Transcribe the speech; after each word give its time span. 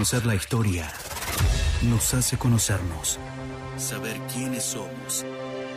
Conocer 0.00 0.24
la 0.24 0.34
historia 0.34 0.90
nos 1.82 2.14
hace 2.14 2.38
conocernos. 2.38 3.18
Saber 3.76 4.16
quiénes 4.32 4.62
somos 4.64 5.26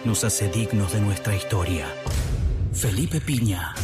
nos 0.06 0.24
hace 0.24 0.48
dignos 0.48 0.94
de 0.94 1.02
nuestra 1.02 1.36
historia. 1.36 1.94
Felipe 2.72 3.20
Piña. 3.20 3.76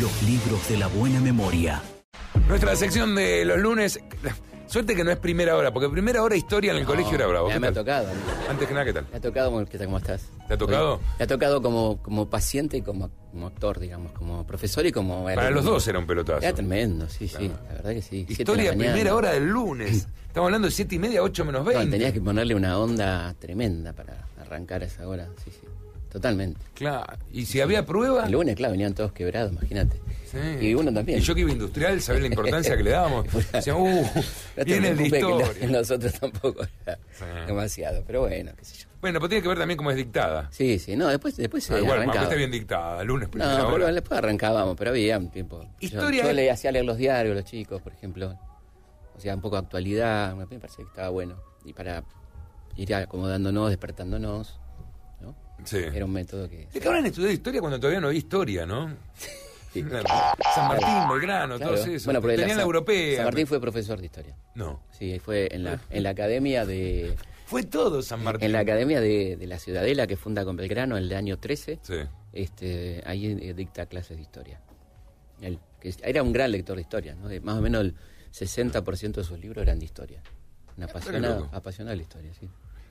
Los 0.00 0.22
libros 0.24 0.68
de 0.68 0.78
la 0.78 0.88
buena 0.88 1.20
memoria. 1.20 1.80
Nuestra 2.48 2.74
sección 2.74 3.14
de 3.14 3.44
los 3.44 3.58
lunes. 3.58 4.00
Suerte 4.68 4.96
que 4.96 5.04
no 5.04 5.10
es 5.10 5.16
primera 5.18 5.56
hora, 5.56 5.72
porque 5.72 5.88
primera 5.88 6.22
hora 6.22 6.34
historia 6.36 6.72
en 6.72 6.78
el 6.78 6.84
colegio 6.84 7.14
era 7.14 7.26
bravo. 7.26 7.48
Ya 7.48 7.54
¿Qué 7.54 7.60
me 7.60 7.68
ha 7.68 7.72
tocado. 7.72 8.08
Antes 8.50 8.66
que 8.68 8.74
nada, 8.74 8.84
¿qué 8.86 8.92
tal? 8.92 9.06
Me 9.10 9.16
ha 9.18 9.20
tocado, 9.20 9.50
¿cómo- 9.50 9.64
¿qué 9.64 9.78
tal? 9.78 9.86
¿Cómo 9.86 9.98
estás? 9.98 10.28
¿Te 10.48 10.54
ha 10.54 10.58
tocado? 10.58 11.00
Me 11.18 11.24
ha 11.24 11.26
tocado 11.28 11.62
como, 11.62 12.02
como 12.02 12.28
paciente 12.28 12.76
y 12.76 12.82
como, 12.82 13.10
como 13.30 13.46
actor, 13.46 13.78
digamos, 13.78 14.12
como 14.12 14.44
profesor 14.46 14.84
y 14.84 14.92
como... 14.92 15.24
Para 15.24 15.50
los 15.50 15.64
dos 15.64 15.86
era 15.86 15.98
un 15.98 16.06
pelotazo. 16.06 16.40
Era 16.42 16.52
tremendo, 16.54 17.08
sí, 17.08 17.28
sí, 17.28 17.48
la 17.48 17.72
verdad 17.74 17.90
que 17.90 18.02
sí. 18.02 18.26
Historia, 18.28 18.72
primera 18.74 19.14
hora 19.14 19.32
del 19.32 19.46
lunes. 19.46 20.08
Estamos 20.26 20.48
hablando 20.48 20.66
de 20.68 20.72
siete 20.72 20.96
y 20.96 20.98
media, 20.98 21.22
ocho 21.22 21.44
menos 21.44 21.64
No, 21.64 21.68
veinte. 21.70 21.90
tenías 21.92 22.12
que 22.12 22.20
ponerle 22.20 22.54
una 22.54 22.78
onda 22.78 23.34
tremenda 23.38 23.92
para 23.94 24.26
arrancar 24.40 24.82
a 24.82 24.86
esa 24.86 25.08
hora, 25.08 25.28
sí, 25.44 25.50
sí. 25.50 25.66
Totalmente. 26.10 26.60
Claro. 26.74 27.04
Y 27.32 27.44
si 27.44 27.60
había 27.60 27.84
prueba. 27.84 28.24
El 28.26 28.32
lunes, 28.32 28.56
claro, 28.56 28.72
venían 28.72 28.94
todos 28.94 29.12
quebrados, 29.12 29.52
imagínate. 29.52 30.00
Sí. 30.24 30.38
Y 30.68 30.74
uno 30.74 30.92
también. 30.92 31.18
Y 31.18 31.22
yo 31.22 31.34
que 31.34 31.42
iba 31.42 31.50
industrial, 31.52 32.00
¿sabés 32.00 32.22
la 32.22 32.28
importancia 32.28 32.76
que 32.76 32.82
le 32.82 32.90
dábamos? 32.90 33.26
Decían, 33.52 33.76
uh, 33.76 33.84
No 34.56 34.64
viene 34.64 34.88
el 34.90 35.10
que 35.10 35.66
nosotros 35.70 36.12
tampoco 36.18 36.62
era 36.84 36.98
Sí. 37.12 37.24
demasiado, 37.46 38.02
pero 38.06 38.20
bueno, 38.22 38.52
qué 38.56 38.64
sé 38.64 38.76
yo. 38.84 38.88
Bueno, 39.00 39.20
pero 39.20 39.28
tiene 39.28 39.42
que 39.42 39.48
ver 39.48 39.58
también 39.58 39.76
cómo 39.76 39.90
es 39.90 39.96
dictada. 39.96 40.48
Sí, 40.50 40.78
sí, 40.78 40.96
no, 40.96 41.08
después, 41.08 41.36
después 41.36 41.62
se 41.64 41.74
Ah, 41.74 41.78
igual, 41.78 41.98
arrancaba. 41.98 42.24
esté 42.24 42.36
bien 42.36 42.50
dictada, 42.50 43.04
lunes, 43.04 43.28
primera 43.28 43.58
No, 43.58 43.72
pero 43.72 43.92
después 43.92 44.18
arrancábamos, 44.18 44.74
pero 44.76 44.90
había 44.90 45.18
un 45.18 45.30
tiempo. 45.30 45.64
Historia 45.80 46.24
yo, 46.24 46.32
le 46.32 46.50
hacía 46.50 46.72
leer 46.72 46.84
los 46.86 46.96
diarios 46.96 47.32
a 47.32 47.40
los 47.40 47.44
chicos, 47.44 47.82
por 47.82 47.92
ejemplo. 47.92 48.38
O 49.16 49.20
sea, 49.20 49.34
un 49.34 49.40
poco 49.40 49.56
de 49.56 49.62
actualidad, 49.62 50.34
me 50.34 50.46
parece 50.46 50.76
que 50.78 50.88
estaba 50.88 51.10
bueno. 51.10 51.36
Y 51.64 51.72
para 51.72 52.02
ir 52.76 52.94
acomodándonos, 52.94 53.68
despertándonos, 53.70 54.58
¿no? 54.58 54.65
Sí. 55.64 55.78
Era 55.78 56.04
un 56.04 56.12
método 56.12 56.48
que... 56.48 56.66
¿De 56.72 56.80
qué 56.80 56.88
hablan 56.88 57.06
estudiar 57.06 57.32
historia 57.32 57.60
cuando 57.60 57.78
todavía 57.80 58.00
no 58.00 58.08
había 58.08 58.18
historia, 58.18 58.66
no? 58.66 58.94
Sí. 59.72 59.82
San 60.54 60.68
Martín, 60.68 61.08
Belgrano, 61.10 61.58
Claro. 61.58 61.74
todo 61.74 61.84
eso. 61.84 62.04
Bueno, 62.06 62.22
porque 62.22 62.36
Tenían 62.36 62.56
la 62.56 62.62
San- 62.62 62.66
europea. 62.66 63.16
San 63.16 63.24
Martín 63.26 63.46
fue 63.46 63.60
profesor 63.60 63.98
de 64.00 64.06
historia. 64.06 64.34
No. 64.54 64.80
Sí, 64.98 65.18
fue 65.18 65.54
en 65.54 65.64
la, 65.64 65.78
en 65.90 66.02
la 66.02 66.10
academia 66.10 66.64
de... 66.64 67.14
Fue 67.44 67.62
todo 67.62 68.00
San 68.00 68.24
Martín. 68.24 68.46
En 68.46 68.52
la 68.52 68.60
academia 68.60 69.02
de, 69.02 69.36
de 69.36 69.46
la 69.46 69.58
Ciudadela 69.58 70.06
que 70.06 70.16
funda 70.16 70.46
con 70.46 70.56
Belgrano 70.56 70.96
en 70.96 71.04
el 71.04 71.12
año 71.12 71.38
13, 71.38 71.80
Sí. 71.82 71.94
este, 72.32 73.02
ahí 73.04 73.26
eh, 73.26 73.52
dicta 73.52 73.84
clases 73.84 74.16
de 74.16 74.22
historia. 74.22 74.60
Él, 75.42 75.58
que 75.78 75.94
era 76.02 76.22
un 76.22 76.32
gran 76.32 76.52
lector 76.52 76.76
de 76.76 76.80
historia, 76.82 77.14
¿no? 77.14 77.28
De- 77.28 77.40
más 77.42 77.58
o 77.58 77.60
menos 77.60 77.82
el 77.84 77.94
60% 78.32 79.12
de 79.12 79.24
sus 79.24 79.38
libros 79.38 79.62
eran 79.62 79.78
de 79.78 79.84
historia. 79.84 80.22
Un 80.78 80.84
apasionado, 80.84 81.40
loco. 81.40 81.54
apasionado 81.56 81.90
de 81.90 81.96
la 81.96 82.02
historia, 82.02 82.32
sí. 82.32 82.48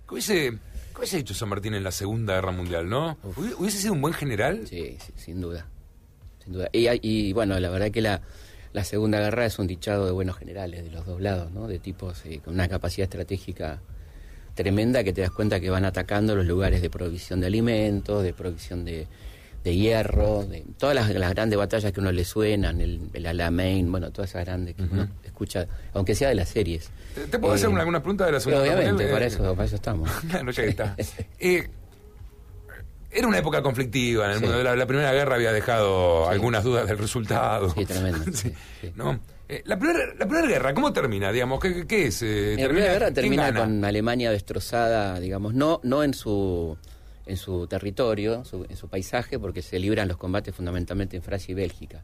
¿Qué 0.07 0.13
hubiese, 0.13 0.51
qué 0.93 0.97
hubiese 0.99 1.17
hecho 1.19 1.33
San 1.33 1.49
Martín 1.49 1.73
en 1.73 1.83
la 1.83 1.91
Segunda 1.91 2.35
Guerra 2.35 2.51
Mundial, 2.51 2.89
no? 2.89 3.17
¿Hubi- 3.23 3.55
¿Hubiese 3.57 3.79
sido 3.79 3.93
un 3.93 4.01
buen 4.01 4.13
general? 4.13 4.67
Sí, 4.67 4.97
sí, 5.03 5.13
sin 5.15 5.41
duda. 5.41 5.67
Sin 6.43 6.53
duda. 6.53 6.69
Y, 6.71 7.33
bueno, 7.33 7.59
la 7.59 7.69
verdad 7.69 7.89
que 7.91 8.01
la, 8.01 8.21
la 8.73 8.83
Segunda 8.83 9.19
Guerra 9.19 9.45
es 9.45 9.57
un 9.57 9.67
dichado 9.67 10.05
de 10.05 10.11
buenos 10.11 10.37
generales 10.37 10.83
de 10.83 10.91
los 10.91 11.05
dos 11.05 11.19
lados, 11.21 11.51
¿no? 11.51 11.67
De 11.67 11.79
tipos 11.79 12.23
eh, 12.25 12.39
con 12.43 12.53
una 12.53 12.67
capacidad 12.67 13.05
estratégica 13.05 13.81
tremenda 14.53 15.03
que 15.03 15.11
te 15.11 15.21
das 15.21 15.31
cuenta 15.31 15.59
que 15.59 15.69
van 15.69 15.85
atacando 15.85 16.35
los 16.35 16.45
lugares 16.45 16.81
de 16.81 16.89
provisión 16.89 17.41
de 17.41 17.47
alimentos, 17.47 18.23
de 18.23 18.33
provisión 18.33 18.85
de, 18.85 19.07
de 19.65 19.75
hierro, 19.75 20.45
de 20.45 20.63
todas 20.77 20.95
las, 20.95 21.09
las 21.13 21.31
grandes 21.31 21.57
batallas 21.57 21.91
que 21.91 21.99
uno 21.99 22.11
le 22.13 22.23
suenan, 22.23 22.79
el, 22.79 23.01
el 23.13 23.25
Alamein, 23.25 23.91
bueno, 23.91 24.11
todas 24.11 24.29
esas 24.29 24.45
grandes 24.45 24.75
que 24.75 24.83
uno 24.83 25.07
escucha, 25.25 25.65
aunque 25.93 26.15
sea 26.15 26.29
de 26.29 26.35
las 26.35 26.47
series. 26.49 26.89
¿Te, 27.15 27.21
te 27.27 27.39
puedo 27.39 27.55
hacer 27.55 27.65
Eh, 27.67 27.71
una- 27.71 27.81
alguna 27.81 27.99
pregunta 28.01 28.25
de 28.27 28.31
la 28.33 28.39
Segunda 28.39 28.61
Obviamente, 28.63 29.07
para 29.07 29.25
Eh, 29.25 29.27
eso, 29.27 29.53
para 29.55 29.65
eso 29.65 29.75
estamos. 29.75 30.09
Claro, 30.29 30.51
ya 30.51 30.63
está. 30.63 30.95
Eh, 31.39 31.67
era 33.11 33.27
una 33.27 33.37
época 33.37 33.61
conflictiva 33.61 34.25
en 34.25 34.31
el 34.31 34.37
Sí. 34.39 34.43
mundo. 34.45 34.61
La, 34.63 34.75
la 34.75 34.85
Primera 34.85 35.11
Guerra 35.13 35.35
había 35.35 35.51
dejado 35.53 36.29
algunas 36.29 36.63
dudas 36.63 36.87
del 36.87 36.97
resultado. 36.97 37.69
Sí, 37.71 37.85
tremendo, 37.85 38.19
Sí. 38.33 38.53
¿no? 38.95 39.19
Eh, 39.47 39.61
la, 39.65 39.77
primera, 39.77 39.99
la 40.19 40.25
Primera 40.27 40.47
Guerra, 40.47 40.73
¿cómo 40.73 40.91
termina? 40.91 41.31
Digamos, 41.31 41.59
¿qué, 41.59 42.05
es? 42.07 42.21
Eh, 42.23 42.55
La 42.59 42.67
Primera 42.67 42.91
Guerra 42.93 43.05
¿quién 43.07 43.13
termina 43.15 43.43
gana? 43.45 43.59
con 43.61 43.85
Alemania 43.85 44.31
destrozada, 44.31 45.19
digamos, 45.19 45.53
no, 45.53 45.79
no 45.83 46.03
en 46.03 46.13
su 46.13 46.77
en 47.25 47.37
su 47.37 47.67
territorio, 47.67 48.45
su- 48.45 48.65
en 48.69 48.75
su 48.77 48.87
paisaje, 48.87 49.39
porque 49.39 49.61
se 49.61 49.79
libran 49.79 50.07
los 50.07 50.17
combates 50.17 50.53
fundamentalmente 50.53 51.17
en 51.17 51.23
Francia 51.23 51.51
y 51.51 51.55
Bélgica, 51.55 52.03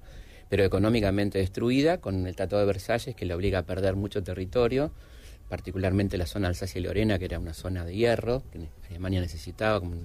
pero 0.49 0.63
económicamente 0.63 1.37
destruida 1.39 1.99
con 1.99 2.27
el 2.27 2.35
Tratado 2.35 2.59
de 2.61 2.65
Versalles 2.65 3.15
que 3.15 3.25
le 3.25 3.33
obliga 3.33 3.59
a 3.59 3.63
perder 3.63 3.95
mucho 3.95 4.23
territorio, 4.23 4.91
particularmente 5.49 6.17
la 6.17 6.25
zona 6.25 6.47
Alsacia 6.47 6.79
y 6.79 6.83
Lorena, 6.83 7.19
que 7.19 7.25
era 7.25 7.39
una 7.39 7.53
zona 7.53 7.85
de 7.85 7.95
hierro 7.95 8.43
que 8.51 8.59
Alemania 8.89 9.21
necesitaba, 9.21 9.79
como 9.79 9.95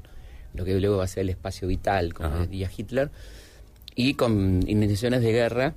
lo 0.54 0.64
que 0.64 0.78
luego 0.80 0.98
va 0.98 1.04
a 1.04 1.08
ser 1.08 1.22
el 1.22 1.30
espacio 1.30 1.68
vital, 1.68 2.14
como 2.14 2.28
Ajá. 2.28 2.46
diría 2.46 2.70
Hitler, 2.74 3.10
y 3.94 4.14
con 4.14 4.62
intenciones 4.68 5.22
de 5.22 5.32
guerra 5.32 5.74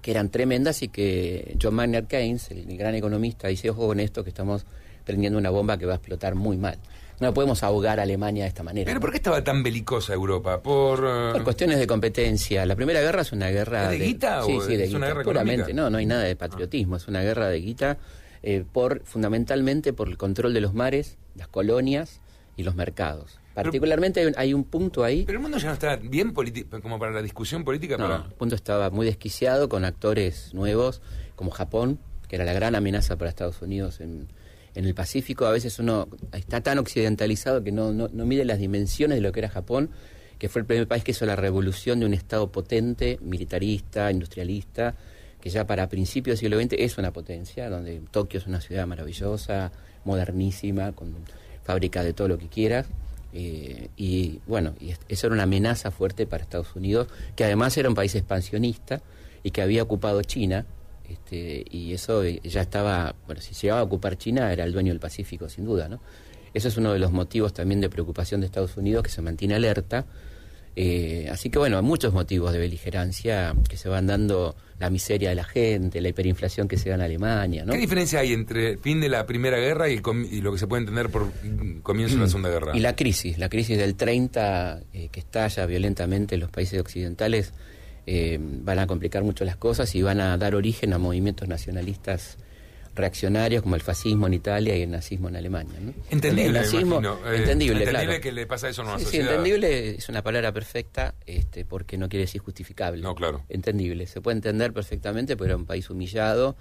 que 0.00 0.10
eran 0.10 0.30
tremendas 0.30 0.82
y 0.82 0.88
que 0.88 1.56
John 1.60 1.74
Maynard 1.74 2.06
Keynes, 2.06 2.50
el, 2.50 2.70
el 2.70 2.76
gran 2.76 2.94
economista, 2.94 3.48
dice, 3.48 3.70
ojo 3.70 3.86
con 3.88 4.00
esto 4.00 4.22
que 4.22 4.30
estamos 4.30 4.64
prendiendo 5.04 5.38
una 5.38 5.50
bomba 5.50 5.76
que 5.78 5.86
va 5.86 5.92
a 5.94 5.96
explotar 5.96 6.34
muy 6.34 6.56
mal. 6.56 6.78
No 7.20 7.32
podemos 7.32 7.62
ahogar 7.62 8.00
a 8.00 8.02
Alemania 8.02 8.44
de 8.44 8.48
esta 8.48 8.62
manera. 8.62 8.84
¿Pero 8.86 8.96
¿no? 8.96 9.00
por 9.00 9.10
qué 9.10 9.16
estaba 9.18 9.42
tan 9.44 9.62
belicosa 9.62 10.12
Europa? 10.14 10.60
¿Por, 10.62 10.98
eh, 11.06 11.32
Por 11.32 11.44
cuestiones 11.44 11.78
de 11.78 11.86
competencia. 11.86 12.66
La 12.66 12.74
Primera 12.76 13.00
Guerra 13.00 13.22
es 13.22 13.32
una 13.32 13.48
guerra... 13.50 13.84
¿Es 13.92 13.98
de 13.98 14.04
guita 14.04 14.42
Sí, 14.44 14.52
o 14.56 14.60
sí, 14.62 14.76
de 14.76 14.84
es 14.84 14.90
una 14.90 14.98
guita. 14.98 15.06
guerra 15.08 15.24
Puramente, 15.24 15.54
económica? 15.62 15.82
no, 15.82 15.90
no 15.90 15.98
hay 15.98 16.06
nada 16.06 16.22
de 16.22 16.36
patriotismo. 16.36 16.96
Es 16.96 17.06
una 17.08 17.22
guerra 17.22 17.48
de 17.48 17.60
guita 17.60 17.98
eh, 18.42 18.64
por, 18.70 19.02
fundamentalmente 19.04 19.92
por 19.92 20.08
el 20.08 20.16
control 20.18 20.52
de 20.54 20.60
los 20.60 20.74
mares, 20.74 21.16
las 21.36 21.48
colonias 21.48 22.20
y 22.56 22.62
los 22.62 22.74
mercados. 22.74 23.38
Particularmente 23.54 24.20
hay 24.20 24.26
un- 24.26 24.34
hay 24.36 24.52
un 24.54 24.64
punto 24.64 25.04
ahí 25.04 25.22
Pero 25.24 25.38
el 25.38 25.42
mundo 25.42 25.58
ya 25.58 25.68
no 25.68 25.74
está 25.74 25.94
bien 25.96 26.34
como 26.34 26.98
para 26.98 27.12
la 27.12 27.22
discusión 27.22 27.62
política. 27.64 27.96
No, 27.96 28.08
para... 28.08 28.16
el 28.26 28.32
punto 28.34 28.56
estaba 28.56 28.90
muy 28.90 29.06
desquiciado 29.06 29.68
con 29.68 29.84
actores 29.84 30.52
nuevos 30.52 31.00
como 31.36 31.52
Japón, 31.52 32.00
que 32.28 32.34
era 32.36 32.44
la 32.44 32.52
gran 32.52 32.74
amenaza 32.74 33.16
para 33.16 33.28
Estados 33.28 33.62
Unidos 33.62 34.00
en, 34.00 34.28
en 34.74 34.84
el 34.84 34.94
Pacífico. 34.94 35.46
A 35.46 35.50
veces 35.52 35.78
uno 35.78 36.08
está 36.32 36.60
tan 36.60 36.78
occidentalizado 36.78 37.62
que 37.62 37.72
no, 37.72 37.92
no, 37.92 38.08
mide 38.26 38.44
las 38.44 38.58
dimensiones 38.58 39.16
de 39.16 39.22
lo 39.22 39.32
que 39.32 39.40
era 39.40 39.48
Japón, 39.48 39.90
que 40.38 40.48
fue 40.48 40.60
el 40.60 40.66
primer 40.66 40.86
país 40.88 41.04
que 41.04 41.12
hizo 41.12 41.26
la 41.26 41.36
revolución 41.36 42.00
de 42.00 42.06
un 42.06 42.14
Estado 42.14 42.50
potente, 42.50 43.18
militarista, 43.22 44.10
industrialista, 44.10 44.94
que 45.40 45.50
ya 45.50 45.66
para 45.66 45.88
principios 45.88 46.40
del 46.40 46.50
siglo 46.50 46.60
XX 46.60 46.74
es 46.78 46.98
una 46.98 47.12
potencia, 47.12 47.68
donde 47.70 48.00
Tokio 48.10 48.40
es 48.40 48.46
una 48.46 48.60
ciudad 48.60 48.86
maravillosa, 48.86 49.72
modernísima, 50.04 50.92
con 50.92 51.14
fábrica 51.64 52.02
de 52.02 52.12
todo 52.12 52.28
lo 52.28 52.38
que 52.38 52.48
quieras. 52.48 52.86
Eh, 53.32 53.88
y 53.96 54.38
bueno, 54.46 54.74
y 54.80 54.90
es- 54.90 55.00
eso 55.08 55.26
era 55.26 55.34
una 55.34 55.42
amenaza 55.42 55.90
fuerte 55.90 56.26
para 56.26 56.42
Estados 56.44 56.74
Unidos, 56.76 57.08
que 57.36 57.44
además 57.44 57.76
era 57.76 57.88
un 57.88 57.94
país 57.94 58.14
expansionista 58.14 59.00
y 59.42 59.50
que 59.50 59.60
había 59.62 59.82
ocupado 59.82 60.22
China. 60.22 60.66
Este, 61.08 61.64
y 61.70 61.92
eso 61.92 62.24
ya 62.24 62.62
estaba, 62.62 63.14
bueno, 63.26 63.40
si 63.40 63.54
llegaba 63.54 63.80
a 63.80 63.84
ocupar 63.84 64.16
China 64.16 64.52
era 64.52 64.64
el 64.64 64.72
dueño 64.72 64.92
del 64.92 65.00
Pacífico, 65.00 65.48
sin 65.48 65.64
duda, 65.64 65.88
¿no? 65.88 66.00
Eso 66.54 66.68
es 66.68 66.76
uno 66.76 66.92
de 66.92 66.98
los 66.98 67.12
motivos 67.12 67.52
también 67.52 67.80
de 67.80 67.90
preocupación 67.90 68.40
de 68.40 68.46
Estados 68.46 68.76
Unidos, 68.76 69.02
que 69.02 69.10
se 69.10 69.20
mantiene 69.20 69.54
alerta. 69.54 70.06
Eh, 70.76 71.28
así 71.30 71.50
que 71.50 71.58
bueno, 71.58 71.76
hay 71.76 71.82
muchos 71.82 72.12
motivos 72.12 72.52
de 72.52 72.58
beligerancia 72.58 73.54
que 73.68 73.76
se 73.76 73.88
van 73.88 74.06
dando, 74.06 74.56
la 74.78 74.90
miseria 74.90 75.28
de 75.28 75.34
la 75.34 75.44
gente, 75.44 76.00
la 76.00 76.08
hiperinflación 76.08 76.66
que 76.66 76.76
se 76.76 76.88
da 76.88 76.96
en 76.96 77.00
Alemania, 77.02 77.64
¿no? 77.64 77.72
¿Qué 77.72 77.78
diferencia 77.78 78.20
hay 78.20 78.32
entre 78.32 78.72
el 78.72 78.78
fin 78.78 79.00
de 79.00 79.08
la 79.08 79.24
Primera 79.24 79.58
Guerra 79.58 79.88
y, 79.88 80.00
y 80.30 80.40
lo 80.40 80.52
que 80.52 80.58
se 80.58 80.66
puede 80.66 80.80
entender 80.80 81.10
por 81.10 81.30
comienzo 81.82 82.16
de 82.16 82.22
la 82.22 82.28
Segunda 82.28 82.50
Guerra? 82.50 82.76
Y 82.76 82.80
la 82.80 82.96
crisis, 82.96 83.38
la 83.38 83.48
crisis 83.48 83.78
del 83.78 83.94
30 83.94 84.82
eh, 84.92 85.08
que 85.10 85.20
estalla 85.20 85.66
violentamente 85.66 86.34
en 86.34 86.40
los 86.40 86.50
países 86.50 86.80
occidentales, 86.80 87.52
eh, 88.06 88.38
van 88.40 88.78
a 88.78 88.86
complicar 88.86 89.22
mucho 89.22 89.44
las 89.44 89.56
cosas 89.56 89.94
y 89.94 90.02
van 90.02 90.20
a 90.20 90.36
dar 90.36 90.54
origen 90.54 90.92
a 90.92 90.98
movimientos 90.98 91.48
nacionalistas 91.48 92.36
reaccionarios 92.94 93.62
como 93.62 93.74
el 93.74 93.80
fascismo 93.80 94.28
en 94.28 94.34
Italia 94.34 94.76
y 94.76 94.82
el 94.82 94.90
nazismo 94.92 95.28
en 95.28 95.34
Alemania. 95.36 95.80
¿no? 95.80 95.92
Entendible, 96.10 96.46
El 96.46 96.52
nazismo. 96.52 97.00
Eh, 97.00 97.38
entendible, 97.38 97.78
entendible 97.82 97.90
claro. 97.90 98.20
que 98.20 98.30
le 98.32 98.46
pasa 98.46 98.68
eso 98.68 98.82
a 98.82 98.84
una 98.84 98.94
Sí, 98.98 99.00
sí, 99.00 99.04
sociedad. 99.06 99.30
entendible 99.30 99.90
es 99.96 100.08
una 100.08 100.22
palabra 100.22 100.52
perfecta 100.52 101.14
este, 101.26 101.64
porque 101.64 101.98
no 101.98 102.08
quiere 102.08 102.22
decir 102.24 102.40
justificable. 102.40 103.02
No, 103.02 103.14
claro. 103.16 103.42
Entendible, 103.48 104.06
se 104.06 104.20
puede 104.20 104.36
entender 104.36 104.72
perfectamente, 104.72 105.36
pero 105.36 105.46
era 105.46 105.56
un 105.56 105.66
país 105.66 105.90
humillado, 105.90 106.56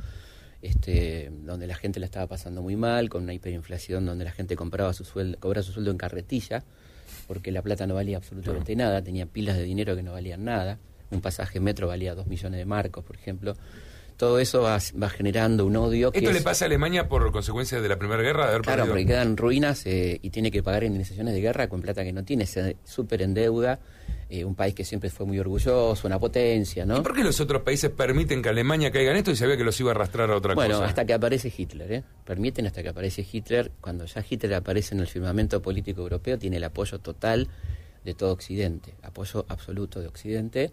este, 0.63 1.29
donde 1.43 1.67
la 1.67 1.75
gente 1.75 1.99
la 1.99 2.07
estaba 2.07 2.25
pasando 2.25 2.63
muy 2.63 2.77
mal, 2.77 3.09
con 3.09 3.21
una 3.23 3.33
hiperinflación 3.33 4.05
donde 4.05 4.25
la 4.25 4.31
gente 4.31 4.55
compraba 4.55 4.93
su 4.93 5.03
sueldo, 5.05 5.37
cobraba 5.39 5.61
su 5.63 5.71
sueldo 5.73 5.91
en 5.91 5.97
carretilla, 5.97 6.63
porque 7.27 7.51
la 7.51 7.61
plata 7.61 7.85
no 7.85 7.93
valía 7.93 8.17
absolutamente 8.17 8.75
nada, 8.75 9.03
tenía 9.03 9.27
pilas 9.27 9.55
de 9.57 9.63
dinero 9.63 9.95
que 9.95 10.01
no 10.01 10.13
valían 10.13 10.45
nada, 10.45 10.79
un 11.15 11.21
pasaje 11.21 11.57
en 11.57 11.63
metro 11.63 11.87
valía 11.87 12.15
dos 12.15 12.27
millones 12.27 12.57
de 12.57 12.65
marcos, 12.65 13.03
por 13.03 13.15
ejemplo. 13.15 13.55
todo 14.17 14.39
eso 14.39 14.61
va, 14.61 14.77
va 15.01 15.09
generando 15.09 15.65
un 15.65 15.75
odio. 15.75 16.11
¿Esto 16.13 16.31
le 16.31 16.41
pasa 16.41 16.65
a 16.65 16.67
Alemania 16.67 17.09
por 17.09 17.31
consecuencia 17.31 17.81
de 17.81 17.89
la 17.89 17.97
Primera 17.97 18.21
Guerra? 18.21 18.45
De 18.45 18.49
haber 18.51 18.61
claro, 18.61 18.85
porque 18.85 19.05
quedan 19.05 19.37
ruinas 19.37 19.85
eh, 19.85 20.19
y 20.21 20.29
tiene 20.29 20.51
que 20.51 20.63
pagar 20.63 20.83
indemnizaciones 20.83 21.33
de 21.33 21.41
guerra 21.41 21.67
con 21.67 21.81
plata 21.81 22.03
que 22.03 22.13
no 22.13 22.23
tiene, 22.23 22.45
se 22.45 22.77
súper 22.83 23.21
en 23.21 23.33
deuda. 23.33 23.79
Eh, 24.29 24.45
un 24.45 24.55
país 24.55 24.73
que 24.73 24.83
siempre 24.83 25.11
fue 25.11 25.27
muy 25.27 25.37
orgulloso, 25.37 26.07
una 26.07 26.17
potencia, 26.19 26.85
¿no? 26.85 26.97
¿Y 26.97 27.01
por 27.01 27.13
qué 27.13 27.23
los 27.23 27.39
otros 27.39 27.61
países 27.61 27.91
permiten 27.91 28.41
que 28.41 28.49
Alemania 28.49 28.91
caiga 28.91 29.11
en 29.11 29.17
esto 29.17 29.29
y 29.29 29.35
sabía 29.35 29.57
que 29.57 29.63
los 29.63 29.79
iba 29.79 29.91
a 29.91 29.93
arrastrar 29.95 30.31
a 30.31 30.35
otra 30.35 30.55
cosa? 30.55 30.67
Bueno, 30.67 30.83
hasta 30.83 31.05
que 31.05 31.13
aparece 31.13 31.53
Hitler, 31.55 31.91
¿eh? 31.91 32.03
Permiten 32.25 32.65
hasta 32.65 32.81
que 32.81 32.89
aparece 32.89 33.25
Hitler. 33.31 33.71
Cuando 33.79 34.05
ya 34.05 34.25
Hitler 34.27 34.55
aparece 34.55 34.95
en 34.95 35.01
el 35.01 35.07
firmamento 35.07 35.61
político 35.61 36.01
europeo, 36.01 36.39
tiene 36.39 36.57
el 36.57 36.63
apoyo 36.63 36.99
total 36.99 37.47
de 38.03 38.13
todo 38.13 38.31
Occidente, 38.31 38.93
apoyo 39.01 39.45
absoluto 39.49 40.01
de 40.01 40.07
Occidente, 40.07 40.71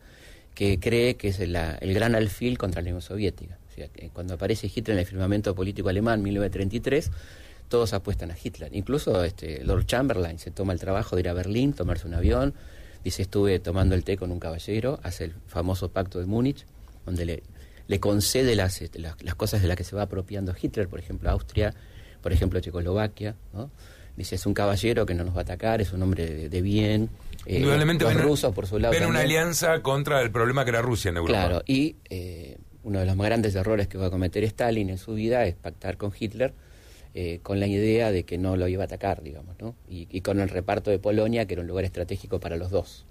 que 0.54 0.78
cree 0.78 1.16
que 1.16 1.28
es 1.28 1.40
el, 1.40 1.52
gran 1.94 2.14
alfil 2.14 2.58
contra 2.58 2.82
la 2.82 2.88
Unión 2.88 3.02
Soviética. 3.02 3.58
Cuando 4.12 4.34
aparece 4.34 4.66
Hitler 4.66 4.96
en 4.96 4.98
el 4.98 5.06
firmamento 5.06 5.54
político 5.54 5.88
alemán 5.88 6.18
en 6.18 6.24
1933, 6.24 7.10
todos 7.68 7.94
apuestan 7.94 8.30
a 8.30 8.36
Hitler. 8.42 8.74
Incluso 8.74 9.24
este, 9.24 9.64
Lord 9.64 9.86
Chamberlain 9.86 10.38
se 10.38 10.50
toma 10.50 10.74
el 10.74 10.80
trabajo 10.80 11.16
de 11.16 11.20
ir 11.20 11.28
a 11.28 11.32
Berlín, 11.32 11.72
tomarse 11.72 12.06
un 12.06 12.14
avión, 12.14 12.52
dice 13.02 13.22
estuve 13.22 13.58
tomando 13.58 13.94
el 13.94 14.04
té 14.04 14.18
con 14.18 14.32
un 14.32 14.40
caballero, 14.40 15.00
hace 15.02 15.24
el 15.24 15.34
famoso 15.46 15.90
pacto 15.90 16.18
de 16.18 16.26
Múnich, 16.26 16.66
donde 17.06 17.24
le, 17.24 17.42
le 17.86 18.00
concede 18.00 18.54
las, 18.54 18.82
este, 18.82 18.98
las, 18.98 19.22
las, 19.22 19.34
cosas 19.34 19.62
de 19.62 19.68
las 19.68 19.76
que 19.76 19.84
se 19.84 19.96
va 19.96 20.02
apropiando 20.02 20.54
Hitler, 20.60 20.88
por 20.88 20.98
ejemplo 20.98 21.30
Austria, 21.30 21.74
por 22.20 22.32
ejemplo 22.32 22.60
Checoslovaquia, 22.60 23.34
¿no? 23.54 23.70
Dice, 24.16 24.34
es 24.34 24.46
un 24.46 24.54
caballero 24.54 25.06
que 25.06 25.14
no 25.14 25.24
nos 25.24 25.34
va 25.34 25.40
a 25.40 25.42
atacar, 25.42 25.80
es 25.80 25.92
un 25.92 26.02
hombre 26.02 26.26
de, 26.26 26.48
de 26.48 26.62
bien. 26.62 27.10
Eh, 27.46 27.56
Indudablemente 27.56 28.04
los 28.04 28.14
rusos, 28.14 28.54
por 28.54 28.66
su 28.66 28.78
lado. 28.78 28.92
Ven 28.92 29.06
una 29.06 29.20
alianza 29.20 29.80
contra 29.82 30.20
el 30.22 30.30
problema 30.30 30.64
que 30.64 30.70
era 30.70 30.82
Rusia 30.82 31.10
en 31.10 31.16
Europa. 31.16 31.32
Claro, 31.32 31.62
y 31.66 31.96
eh, 32.08 32.58
uno 32.84 33.00
de 33.00 33.06
los 33.06 33.16
más 33.16 33.26
grandes 33.26 33.54
errores 33.54 33.88
que 33.88 33.98
va 33.98 34.06
a 34.06 34.10
cometer 34.10 34.44
Stalin 34.44 34.90
en 34.90 34.98
su 34.98 35.14
vida 35.14 35.44
es 35.46 35.54
pactar 35.54 35.96
con 35.96 36.12
Hitler 36.18 36.52
eh, 37.12 37.40
con 37.42 37.58
la 37.58 37.66
idea 37.66 38.12
de 38.12 38.22
que 38.24 38.38
no 38.38 38.56
lo 38.56 38.68
iba 38.68 38.84
a 38.84 38.86
atacar, 38.86 39.22
digamos, 39.22 39.56
¿no? 39.60 39.74
Y, 39.88 40.06
y, 40.10 40.20
con 40.20 40.38
el 40.38 40.48
reparto 40.48 40.92
de 40.92 41.00
Polonia, 41.00 41.44
que 41.44 41.54
era 41.54 41.62
un 41.62 41.66
lugar 41.66 41.84
estratégico 41.84 42.38
para 42.38 42.56
los 42.56 42.70
dos. 42.70 43.04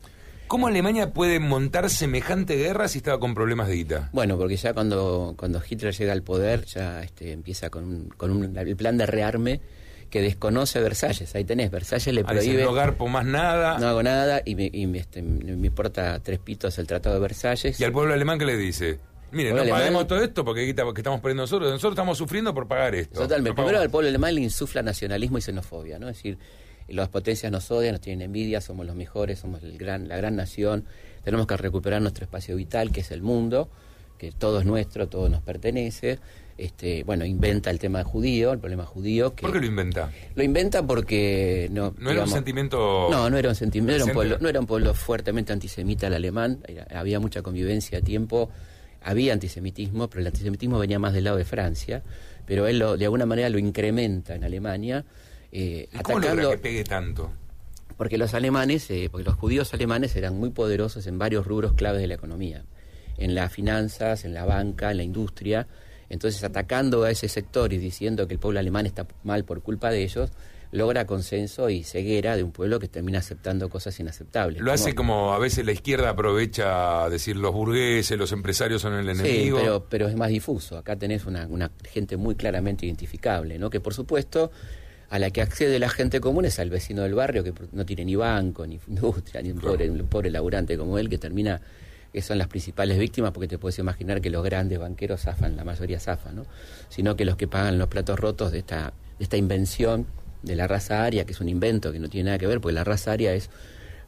¿Cómo 0.48 0.68
Alemania 0.68 1.14
puede 1.14 1.40
montar 1.40 1.90
semejante 1.90 2.56
guerra 2.56 2.88
si 2.88 3.00
estaba 3.00 3.20
con 3.20 3.36
problemas 3.36 3.68
de 3.68 3.76
guita? 3.76 4.10
Bueno, 4.14 4.38
porque 4.38 4.56
ya 4.56 4.74
cuando, 4.74 5.36
cuando 5.38 5.62
Hitler 5.68 5.94
llega 5.94 6.14
al 6.14 6.24
poder, 6.24 6.66
ya 6.66 7.04
este, 7.04 7.34
empieza 7.34 7.70
con, 7.70 7.84
un, 7.84 8.10
con 8.10 8.32
un, 8.32 8.58
el 8.58 8.76
plan 8.76 8.98
de 8.98 9.06
rearme 9.06 9.62
que 10.10 10.22
desconoce 10.22 10.80
Versalles. 10.80 11.34
Ahí 11.36 11.44
tenés, 11.44 11.72
Versalles 11.72 12.14
le 12.14 12.24
prohíbe... 12.24 12.54
Dice, 12.54 12.64
no 12.64 12.74
garpo 12.74 13.08
más 13.08 13.26
nada. 13.26 13.78
No 13.80 13.88
hago 13.88 14.04
nada 14.04 14.42
y 14.44 14.56
me, 14.56 14.70
y 14.72 14.88
me, 14.88 15.00
este, 15.00 15.22
me 15.22 15.68
importa 15.68 16.20
tres 16.20 16.40
pitos 16.40 16.78
el 16.80 16.88
Tratado 16.88 17.16
de 17.16 17.22
Versalles. 17.22 17.80
¿Y 17.80 17.84
al 17.84 17.92
pueblo 17.92 18.14
alemán 18.14 18.40
qué 18.40 18.46
le 18.46 18.58
dice? 18.58 19.00
Mire, 19.32 19.52
no 19.52 19.62
alemán, 19.62 19.80
paguemos 19.80 20.08
todo 20.08 20.24
esto 20.24 20.44
porque 20.44 20.62
que 20.62 20.70
estamos 20.70 21.22
perdiendo 21.22 21.44
nosotros. 21.44 21.72
Nosotros 21.72 21.94
estamos 21.94 22.18
sufriendo 22.18 22.54
por 22.54 22.68
pagar 22.68 22.96
esto. 22.96 23.22
Totalmente. 23.22 23.56
Primero 23.56 23.80
al 23.80 23.90
pueblo 23.90 24.10
alemán 24.10 24.36
le 24.36 24.42
insufla 24.42 24.82
nacionalismo 24.82 25.38
y 25.38 25.42
xenofobia, 25.42 26.00
¿no? 26.00 26.10
Es 26.10 26.18
decir, 26.18 26.38
las 26.88 27.10
potencias 27.10 27.52
nos 27.52 27.70
odian, 27.70 27.94
nos 27.94 28.02
tienen 28.02 28.26
envidia, 28.26 28.62
somos 28.62 28.86
los 28.86 28.96
mejores, 28.96 29.40
somos 29.40 29.62
el 29.64 29.78
gran, 29.78 30.08
la 30.08 30.18
gran 30.18 30.36
nación, 30.36 30.86
tenemos 31.24 31.46
que 31.46 31.58
recuperar 31.58 32.02
nuestro 32.02 32.26
espacio 32.26 32.56
vital, 32.56 32.92
que 32.92 33.02
es 33.02 33.12
el 33.12 33.22
mundo, 33.22 33.70
que 34.18 34.32
todo 34.32 34.60
es 34.60 34.66
nuestro, 34.66 35.08
todo 35.08 35.30
nos 35.30 35.42
pertenece. 35.44 36.20
Este, 36.60 37.04
bueno, 37.06 37.24
inventa 37.24 37.70
el 37.70 37.80
tema 37.80 38.04
judío, 38.04 38.52
el 38.52 38.60
problema 38.60 38.86
judío. 38.86 39.34
Que 39.34 39.44
¿Por 39.44 39.54
qué 39.54 39.60
lo 39.62 39.66
inventa? 39.66 40.12
Lo 40.36 40.44
inventa 40.44 40.86
porque 40.86 41.70
no. 41.72 41.94
No 41.98 42.10
digamos, 42.10 42.12
era 42.12 42.24
un 42.24 42.30
sentimiento. 42.30 43.08
No, 43.10 43.30
no 43.30 43.38
era 43.38 43.50
un 43.50 43.56
sentimiento. 43.56 43.96
Era 43.96 44.06
un 44.06 44.12
pueblo, 44.12 44.38
no 44.42 44.50
era 44.50 44.60
un 44.60 44.66
pueblo 44.66 44.94
fuertemente 44.94 45.54
antisemita 45.54 46.08
el 46.08 46.16
alemán. 46.16 46.60
Era, 46.68 46.86
había 47.00 47.22
mucha 47.22 47.42
convivencia 47.42 48.00
a 48.00 48.02
tiempo. 48.02 48.50
Había 49.02 49.32
antisemitismo, 49.32 50.10
pero 50.10 50.20
el 50.20 50.28
antisemitismo 50.28 50.78
venía 50.78 51.00
más 51.00 51.14
del 51.14 51.24
lado 51.24 51.38
de 51.38 51.46
Francia. 51.46 52.04
Pero 52.46 52.68
él 52.68 52.78
lo, 52.78 52.98
de 52.98 53.06
alguna 53.06 53.26
manera 53.26 53.48
lo 53.48 53.58
incrementa 53.58 54.36
en 54.36 54.44
Alemania. 54.44 55.06
Eh, 55.54 55.88
¿Y 55.94 55.98
cómo 56.00 56.18
atacando, 56.18 56.42
logra 56.42 56.58
que 56.58 56.62
pegue 56.62 56.84
tanto? 56.84 57.32
Porque 57.96 58.18
los 58.18 58.34
alemanes, 58.34 58.90
eh, 58.92 59.08
porque 59.10 59.24
los 59.24 59.36
judíos 59.36 59.74
alemanes 59.74 60.14
eran 60.18 60.38
muy 60.38 60.50
poderosos 60.50 61.08
en 61.08 61.18
varios 61.18 61.48
rubros 61.48 61.72
claves 61.74 62.02
de 62.02 62.08
la 62.08 62.16
economía. 62.16 62.66
En 63.18 63.34
las 63.34 63.54
finanzas, 63.54 64.26
en 64.26 64.34
la 64.34 64.44
banca, 64.44 64.92
en 64.92 64.98
la 64.98 65.04
industria. 65.04 65.66
Entonces, 66.10 66.44
atacando 66.44 67.04
a 67.04 67.12
ese 67.12 67.28
sector 67.28 67.72
y 67.74 67.78
diciendo 67.78 68.28
que 68.28 68.34
el 68.34 68.40
pueblo 68.40 68.60
alemán 68.60 68.86
está 68.86 69.08
mal 69.24 69.46
por 69.46 69.62
culpa 69.62 69.92
de 69.92 70.04
ellos, 70.04 70.32
logra 70.72 71.06
consenso 71.06 71.70
y 71.70 71.84
ceguera 71.84 72.36
de 72.36 72.44
un 72.44 72.52
pueblo 72.52 72.80
que 72.80 72.88
termina 72.88 73.20
aceptando 73.20 73.70
cosas 73.70 74.00
inaceptables. 74.00 74.62
Lo 74.62 74.72
hace 74.72 74.94
como 74.94 75.34
a 75.34 75.40
veces 75.40 75.66
la 75.66 75.72
izquierda 75.72 76.10
aprovecha 76.12 77.04
a 77.06 77.10
decir 77.10 77.36
los 77.38 77.54
burgueses, 77.54 78.18
los 78.18 78.32
empresarios 78.32 78.82
son 78.82 78.94
el 78.94 79.10
enemigo. 79.10 79.58
Sí, 79.58 79.64
pero, 79.64 79.86
pero 79.90 80.08
es 80.08 80.16
más 80.16 80.30
difuso. 80.30 80.78
Acá 80.78 80.96
tenés 80.96 81.26
una, 81.26 81.48
una 81.48 81.72
gente 81.92 82.18
muy 82.18 82.36
claramente 82.36 82.86
identificable, 82.86 83.58
¿no? 83.58 83.70
Que 83.72 83.80
por 83.80 83.94
supuesto 83.96 84.52
a 85.10 85.18
la 85.18 85.32
que 85.32 85.42
accede 85.42 85.80
la 85.80 85.90
gente 85.90 86.20
común 86.22 86.46
es 86.46 86.60
al 86.60 86.70
vecino 86.70 87.02
del 87.02 87.16
barrio 87.16 87.44
que 87.44 87.52
no 87.72 87.84
tiene 87.84 88.06
ni 88.06 88.16
banco, 88.16 88.68
ni 88.68 88.80
industria, 88.88 89.42
ni 89.42 89.50
un 89.52 89.58
Claro. 89.58 89.74
pobre, 89.74 89.90
un 89.90 90.08
pobre 90.08 90.30
laburante 90.30 90.78
como 90.78 91.00
él 91.00 91.10
que 91.10 91.18
termina 91.18 91.60
son 92.22 92.38
las 92.38 92.48
principales 92.48 92.98
víctimas, 92.98 93.32
porque 93.32 93.48
te 93.48 93.58
puedes 93.58 93.78
imaginar 93.80 94.22
que 94.22 94.30
los 94.30 94.44
grandes 94.44 94.80
banqueros 94.80 95.22
zafan, 95.22 95.56
la 95.56 95.64
mayoría 95.64 96.00
zafan, 96.00 96.36
¿no? 96.38 96.46
Sino 96.90 97.16
que 97.16 97.26
los 97.26 97.36
que 97.38 97.48
pagan 97.48 97.78
los 97.78 97.88
platos 97.88 98.20
rotos 98.20 98.52
de 98.52 98.60
esta, 98.60 98.94
de 99.18 99.24
esta 99.24 99.38
invención 99.38 100.06
de 100.44 100.56
la 100.56 100.68
raza 100.68 101.04
aria, 101.04 101.26
que 101.26 101.34
es 101.34 101.40
un 101.42 101.50
invento 101.50 101.92
que 101.92 102.00
no 102.00 102.10
tiene 102.10 102.26
nada 102.28 102.38
que 102.38 102.48
ver, 102.48 102.60
porque 102.62 102.74
la 102.74 102.84
raza 102.84 103.12
aria 103.12 103.34
es 103.34 103.50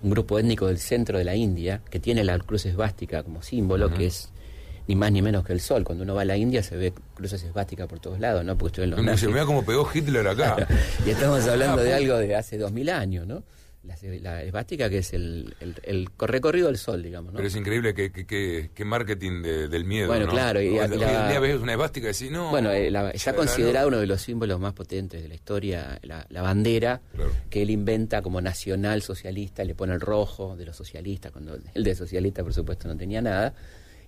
un 0.01 0.09
grupo 0.09 0.39
étnico 0.39 0.67
del 0.67 0.79
centro 0.79 1.17
de 1.17 1.23
la 1.25 1.35
India, 1.35 1.81
que 1.89 1.99
tiene 1.99 2.23
la 2.23 2.37
cruz 2.39 2.65
esvástica 2.65 3.21
como 3.23 3.43
símbolo, 3.43 3.93
que 3.93 4.07
es 4.07 4.29
ni 4.87 4.95
más 4.95 5.11
ni 5.11 5.21
menos 5.21 5.45
que 5.45 5.53
el 5.53 5.61
sol. 5.61 5.83
Cuando 5.83 6.03
uno 6.03 6.15
va 6.15 6.23
a 6.23 6.25
la 6.25 6.37
India 6.37 6.63
se 6.63 6.75
ve 6.75 6.91
cruces 7.13 7.43
esvásticas 7.43 7.87
por 7.87 7.99
todos 7.99 8.19
lados, 8.19 8.43
¿no? 8.43 8.57
Porque 8.57 8.71
estuvieron 8.81 8.91
los 8.91 9.05
Me 9.05 9.11
dice, 9.11 9.25
nazis. 9.27 9.33
Mira 9.35 9.45
cómo 9.45 9.63
pegó 9.63 9.87
Hitler 9.93 10.27
acá. 10.27 10.67
y 11.05 11.11
estamos 11.11 11.45
hablando 11.47 11.81
Ah, 11.81 11.83
de 11.83 11.89
pues. 11.91 12.01
algo 12.01 12.17
de 12.17 12.35
hace 12.35 12.57
dos 12.57 12.71
mil 12.71 12.89
años, 12.89 13.27
¿no? 13.27 13.43
La, 13.83 13.95
la 14.21 14.43
esvástica 14.43 14.91
que 14.91 14.99
es 14.99 15.11
el, 15.13 15.55
el, 15.59 15.75
el 15.81 16.07
recorrido 16.19 16.67
del 16.67 16.77
sol, 16.77 17.01
digamos, 17.01 17.33
¿no? 17.33 17.37
Pero 17.37 17.47
es 17.47 17.55
increíble 17.55 17.95
que, 17.95 18.11
que, 18.11 18.27
que, 18.27 18.69
que 18.75 18.85
marketing 18.85 19.41
de- 19.41 19.67
del 19.69 19.85
miedo. 19.85 20.07
Bueno, 20.07 20.27
¿no? 20.27 20.31
claro, 20.31 20.61
y- 20.61 20.75
la- 20.75 20.87
día 21.29 21.39
ves 21.39 21.59
una 21.59 21.71
esvástica 21.71 22.07
y 22.09 22.11
decís, 22.13 22.29
no. 22.29 22.51
Bueno, 22.51 22.69
eh, 22.71 22.91
la- 22.91 23.09
está 23.09 23.31
la- 23.31 23.37
considerado 23.37 23.87
uno 23.87 23.97
de 23.99 24.05
los 24.05 24.21
símbolos 24.21 24.59
más 24.59 24.73
potentes 24.73 25.23
de 25.23 25.27
la 25.27 25.33
historia, 25.33 25.99
la, 26.03 26.27
la 26.29 26.41
bandera 26.43 27.01
Claro. 27.15 27.31
que 27.49 27.63
él 27.63 27.71
inventa 27.71 28.21
como 28.21 28.39
nacional 28.39 29.01
socialista, 29.01 29.63
le 29.63 29.73
pone 29.73 29.93
el 29.93 29.99
rojo 30.01 30.55
de 30.55 30.65
los 30.65 30.75
socialistas, 30.77 31.31
cuando 31.31 31.57
el 31.73 31.83
de 31.83 31.95
socialista 31.95 32.43
por 32.43 32.53
supuesto 32.53 32.87
no 32.87 32.95
tenía 32.95 33.21
nada, 33.23 33.55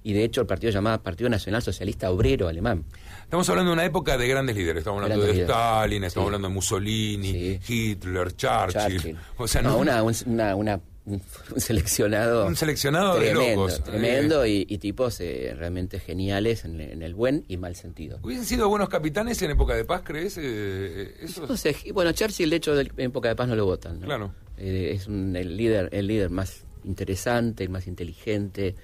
y 0.03 0.13
de 0.13 0.23
hecho 0.23 0.41
el 0.41 0.47
partido 0.47 0.71
llamaba 0.71 1.01
Partido 1.01 1.29
Nacional 1.29 1.61
Socialista 1.61 2.11
Obrero 2.11 2.47
Alemán. 2.47 2.83
Estamos 3.23 3.49
hablando 3.49 3.71
de 3.71 3.73
una 3.73 3.85
época 3.85 4.17
de 4.17 4.27
grandes 4.27 4.55
líderes. 4.55 4.79
Estamos 4.81 5.01
hablando 5.01 5.23
Grandes 5.23 5.37
de 5.37 5.43
líderes. 5.43 5.55
Stalin, 5.55 6.03
estamos 6.03 6.25
Sí. 6.25 6.27
hablando 6.27 6.47
de 6.49 6.53
Mussolini, 6.53 7.31
Sí. 7.31 7.59
Hitler, 7.91 8.35
Churchill. 8.35 8.81
Churchill. 8.91 9.17
O 9.37 9.47
sea, 9.47 9.61
no, 9.61 9.69
no, 9.71 9.77
una, 9.79 10.03
un, 10.03 10.13
una, 10.27 10.55
una- 10.55 10.81
un 11.05 11.21
seleccionado 11.57 12.47
un 12.47 12.55
seleccionado 12.55 13.15
de 13.19 13.31
tremendo, 13.31 13.55
locos. 13.67 13.79
Eh, 13.79 13.81
tremendo 13.83 14.45
y, 14.45 14.65
y 14.69 14.77
tipos 14.77 15.19
eh, 15.19 15.53
realmente 15.57 15.99
geniales 15.99 16.63
en, 16.63 16.79
en 16.79 17.01
el 17.01 17.13
buen 17.13 17.43
y 17.49 17.57
mal 17.57 17.75
sentido. 17.75 18.19
¿Hubiesen 18.23 18.45
sido 18.45 18.69
buenos 18.69 18.87
capitanes 18.87 19.41
en 19.41 19.51
época 19.51 19.75
de 19.75 19.83
paz, 19.83 20.01
crees? 20.05 20.37
Eh, 20.41 21.15
esos? 21.21 21.49
No 21.49 21.57
sé, 21.57 21.75
bueno, 21.93 22.11
Churchill, 22.13 22.49
de 22.49 22.55
hecho, 22.55 22.73
de- 22.75 22.89
en 22.95 23.05
época 23.09 23.27
de 23.29 23.35
paz 23.35 23.47
no 23.49 23.55
lo 23.55 23.65
votan. 23.65 23.99
¿no? 23.99 24.05
Claro. 24.05 24.33
Eh, 24.57 24.91
es 24.95 25.07
un- 25.07 25.35
el, 25.35 25.57
líder, 25.57 25.89
el 25.91 26.07
líder 26.07 26.29
más 26.29 26.63
interesante, 26.85 27.63
el 27.63 27.69
más 27.69 27.85
inteligente, 27.87 28.75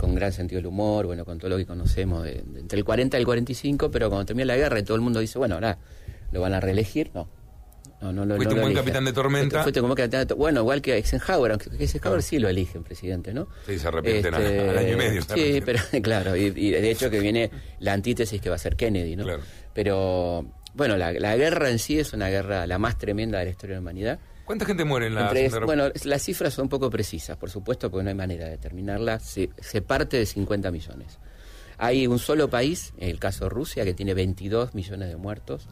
con 0.00 0.14
gran 0.14 0.32
sentido 0.32 0.58
del 0.58 0.66
humor, 0.66 1.06
bueno, 1.06 1.24
con 1.24 1.38
todo 1.38 1.50
lo 1.50 1.56
que 1.58 1.66
conocemos, 1.66 2.24
de- 2.24 2.42
de 2.44 2.60
entre 2.60 2.78
el 2.78 2.84
40 2.84 3.16
y 3.18 3.20
el 3.20 3.26
45, 3.26 3.90
pero 3.90 4.08
cuando 4.08 4.24
termina 4.26 4.46
la 4.46 4.56
guerra 4.56 4.78
y 4.78 4.82
todo 4.82 4.94
el 4.96 5.00
mundo 5.02 5.20
dice, 5.20 5.38
bueno, 5.38 5.56
ahora 5.56 5.78
lo 6.32 6.40
van 6.40 6.54
a 6.54 6.60
reelegir, 6.60 7.10
no. 7.14 7.28
No, 8.00 8.14
no, 8.14 8.24
no, 8.24 8.36
Fuiste 8.36 8.54
no 8.54 8.54
un 8.54 8.56
lo 8.60 8.62
buen 8.62 8.72
eligen. 8.72 8.84
capitán 8.86 9.04
de 9.04 9.12
tormenta. 9.12 9.62
Fuiste, 9.62 9.82
como 9.82 9.94
capitán 9.94 10.20
de 10.20 10.26
to- 10.26 10.36
Bueno, 10.36 10.60
igual 10.60 10.80
que 10.80 10.94
Eisenhower, 10.96 11.52
aunque 11.52 11.68
Eisenhower 11.78 12.00
Claro. 12.00 12.22
sí 12.22 12.38
lo 12.38 12.48
eligen 12.48 12.82
presidente, 12.82 13.34
¿no? 13.34 13.46
Sí, 13.66 13.78
se 13.78 13.88
arrepienten 13.88 14.32
al- 14.32 14.42
al 14.70 14.78
año 14.78 14.92
y 14.94 14.96
medio, 14.96 15.20
Sí, 15.22 15.60
pero 15.62 15.78
claro, 16.02 16.34
y, 16.34 16.44
y 16.46 16.70
de 16.70 16.90
hecho 16.90 17.10
que 17.10 17.20
viene 17.20 17.50
la 17.78 17.92
antítesis 17.92 18.40
que 18.40 18.48
va 18.48 18.54
a 18.56 18.58
ser 18.58 18.74
Kennedy, 18.76 19.16
¿no? 19.16 19.24
Claro. 19.24 19.42
Pero, 19.74 20.46
bueno, 20.72 20.96
la, 20.96 21.12
la 21.12 21.36
guerra 21.36 21.68
en 21.68 21.78
sí 21.78 21.98
es 21.98 22.14
una 22.14 22.28
guerra 22.30 22.66
la 22.66 22.78
más 22.78 22.96
tremenda 22.96 23.38
de 23.38 23.44
la 23.44 23.50
historia 23.50 23.74
de 23.74 23.76
la 23.76 23.82
humanidad. 23.82 24.18
¿Cuánta 24.50 24.66
gente 24.66 24.84
muere 24.84 25.06
en 25.06 25.14
la 25.14 25.28
Entre- 25.28 25.48
Segunda 25.48 25.66
bueno, 25.66 25.84
las 26.04 26.22
cifras 26.22 26.52
son 26.52 26.68
poco 26.68 26.90
precisas, 26.90 27.36
por 27.36 27.50
supuesto, 27.50 27.88
porque 27.88 28.02
no 28.02 28.08
hay 28.10 28.16
manera 28.16 28.46
de 28.46 28.50
determinarlas. 28.50 29.22
Se, 29.22 29.48
se 29.60 29.80
parte 29.80 30.16
de 30.16 30.26
50 30.26 30.72
millones. 30.72 31.18
Hay 31.78 32.08
un 32.08 32.18
solo 32.18 32.50
país, 32.50 32.92
el 32.98 33.20
caso 33.20 33.44
de 33.44 33.50
Rusia, 33.50 33.84
que 33.84 33.94
tiene 33.94 34.12
22 34.12 34.74
millones 34.74 35.08
de 35.08 35.16
muertos. 35.16 35.68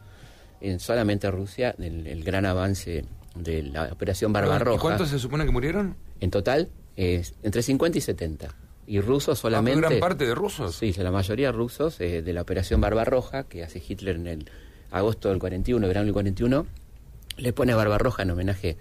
En 0.61 0.79
solamente 0.79 1.29
Rusia, 1.29 1.75
el, 1.77 2.07
el 2.07 2.23
gran 2.23 2.45
avance 2.45 3.03
de 3.35 3.63
la 3.63 3.89
operación 3.91 4.31
¿Y 4.31 4.33
Barbarroja. 4.35 4.81
cuántos 4.81 5.09
se 5.09 5.19
supone 5.19 5.45
que 5.45 5.51
murieron? 5.51 5.97
En 6.21 6.31
total, 6.31 6.69
es 6.95 7.33
entre 7.43 7.61
50 7.61 7.97
y 7.97 8.01
70. 8.01 8.55
Y 8.87 9.01
rusos 9.01 9.37
solamente. 9.39 9.85
Ah, 9.85 9.89
gran 9.89 9.99
parte 9.99 10.25
de 10.25 10.33
rusos. 10.33 10.75
Sí, 10.75 10.93
la 10.93 11.11
mayoría 11.11 11.51
rusos 11.51 11.99
eh, 11.99 12.21
de 12.21 12.31
la 12.33 12.41
operación 12.41 12.79
Barbarroja, 12.79 13.43
que 13.43 13.61
hace 13.61 13.83
Hitler 13.85 14.15
en 14.15 14.27
el 14.27 14.49
agosto 14.89 15.27
del 15.29 15.37
41, 15.37 15.85
verano 15.85 16.05
del 16.05 16.13
41, 16.13 16.65
le 17.39 17.53
pone 17.53 17.73
Barbarroja 17.73 18.23
en 18.23 18.31
homenaje 18.31 18.77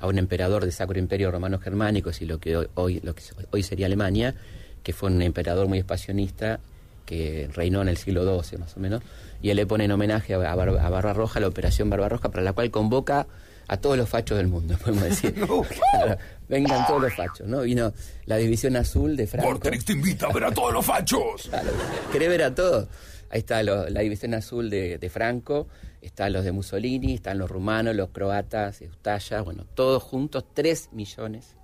a 0.00 0.06
un 0.06 0.18
emperador 0.18 0.62
del 0.62 0.72
Sacro 0.72 0.98
Imperio 0.98 1.30
Romano 1.30 1.58
Germánico, 1.58 2.10
y 2.18 2.24
lo 2.24 2.38
que 2.38 2.68
hoy, 2.74 3.00
lo 3.02 3.14
que 3.14 3.22
hoy 3.50 3.62
sería 3.62 3.86
Alemania, 3.86 4.34
que 4.82 4.92
fue 4.92 5.10
un 5.10 5.20
emperador 5.22 5.68
muy 5.68 5.78
espasionista 5.78 6.60
que 7.04 7.48
reinó 7.52 7.82
en 7.82 7.88
el 7.88 7.96
siglo 7.96 8.24
XII 8.42 8.58
más 8.58 8.76
o 8.76 8.80
menos, 8.80 9.02
y 9.42 9.50
él 9.50 9.56
le 9.56 9.66
pone 9.66 9.84
en 9.84 9.92
homenaje 9.92 10.34
a, 10.34 10.52
a 10.52 10.54
Barbarroja 10.54 11.40
la 11.40 11.48
operación 11.48 11.90
Barbarroja, 11.90 12.30
para 12.30 12.42
la 12.42 12.52
cual 12.52 12.70
convoca 12.70 13.26
a 13.70 13.76
todos 13.76 13.96
los 13.96 14.08
fachos 14.08 14.36
del 14.36 14.48
mundo, 14.48 14.76
podemos 14.84 15.04
decir. 15.04 15.34
vengan 16.48 16.86
todos 16.86 17.02
los 17.02 17.14
fachos, 17.14 17.46
¿no? 17.46 17.60
Vino 17.60 17.92
la 18.26 18.36
división 18.36 18.76
azul 18.76 19.16
de 19.16 19.28
Franco. 19.28 19.48
Vortex 19.48 19.84
te 19.84 19.92
invita 19.92 20.26
a 20.26 20.32
ver 20.32 20.44
a 20.44 20.50
todos 20.50 20.72
los 20.72 20.84
fachos. 20.84 21.48
Claro, 21.48 21.70
¿Querés 22.10 22.28
ver 22.28 22.42
a 22.42 22.54
todos? 22.54 22.88
Ahí 23.30 23.38
está 23.38 23.62
la 23.62 24.00
división 24.00 24.34
azul 24.34 24.68
de, 24.68 25.10
Franco, 25.12 25.68
están 26.00 26.32
los 26.32 26.44
de 26.44 26.52
Mussolini, 26.52 27.14
están 27.14 27.38
los 27.38 27.50
rumanos, 27.50 27.94
los 27.94 28.10
croatas, 28.10 28.80
Eustaya, 28.82 29.42
bueno, 29.42 29.66
todos 29.74 30.02
juntos, 30.02 30.44
tres 30.54 30.88
millones, 30.92 31.56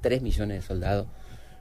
tres 0.00 0.22
millones 0.22 0.62
de 0.62 0.66
soldados 0.66 1.06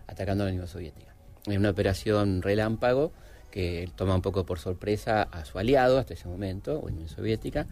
atacando 0.08 0.44
a 0.44 0.48
la 0.48 0.54
Unión 0.54 0.68
Soviética. 0.68 1.14
Es 1.46 1.58
una 1.58 1.70
operación 1.70 2.42
relámpago 2.42 3.12
que 3.52 3.90
toma 3.96 4.16
un 4.16 4.22
poco 4.22 4.46
por 4.46 4.60
sorpresa 4.60 5.24
a 5.24 5.46
su 5.46 5.60
aliado 5.60 6.00
hasta 6.00 6.16
ese 6.16 6.28
momento, 6.28 6.80
Unión 6.80 7.08
Soviética, 7.08 7.68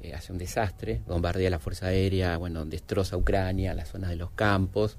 eh, 0.00 0.14
hace 0.14 0.32
un 0.32 0.38
desastre, 0.38 1.00
bombardea 1.06 1.50
la 1.50 1.58
Fuerza 1.58 1.86
Aérea, 1.86 2.36
bueno, 2.36 2.64
destroza 2.64 3.16
Ucrania, 3.16 3.74
las 3.74 3.88
zonas 3.88 4.10
de 4.10 4.16
los 4.16 4.30
campos, 4.30 4.98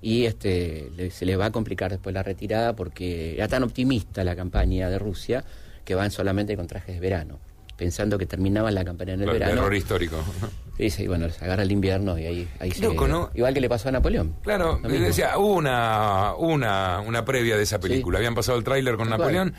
y 0.00 0.24
este, 0.24 1.10
se 1.12 1.24
le 1.24 1.36
va 1.36 1.46
a 1.46 1.52
complicar 1.52 1.92
después 1.92 2.12
la 2.12 2.24
retirada 2.24 2.74
porque 2.74 3.34
era 3.34 3.46
tan 3.46 3.62
optimista 3.62 4.24
la 4.24 4.34
campaña 4.34 4.90
de 4.90 4.98
Rusia 4.98 5.44
que 5.84 5.94
van 5.94 6.10
solamente 6.10 6.56
con 6.56 6.66
trajes 6.66 6.96
de 6.96 7.00
verano, 7.00 7.38
pensando 7.76 8.18
que 8.18 8.26
terminaban 8.26 8.74
la 8.74 8.84
campaña 8.84 9.14
en 9.14 9.22
el 9.22 9.30
verano. 9.30 9.60
Error 9.62 9.74
histórico. 9.74 10.16
Sí, 10.76 10.90
sí, 10.90 11.06
bueno, 11.06 11.28
se 11.30 11.44
agarra 11.44 11.62
el 11.62 11.72
invierno 11.72 12.18
y 12.18 12.26
ahí, 12.26 12.48
ahí 12.58 12.70
se... 12.70 12.84
Igual 12.84 13.54
que 13.54 13.60
le 13.60 13.68
pasó 13.68 13.88
a 13.88 13.92
Napoleón. 13.92 14.36
Claro, 14.42 14.80
decía, 14.82 15.36
hubo 15.38 15.54
una, 15.54 16.34
una, 16.36 17.00
una 17.00 17.24
previa 17.24 17.56
de 17.56 17.62
esa 17.62 17.78
película, 17.78 18.18
habían 18.18 18.34
pasado 18.34 18.58
el 18.58 18.64
tráiler 18.64 18.96
con 18.96 19.10
Napoleón. 19.10 19.54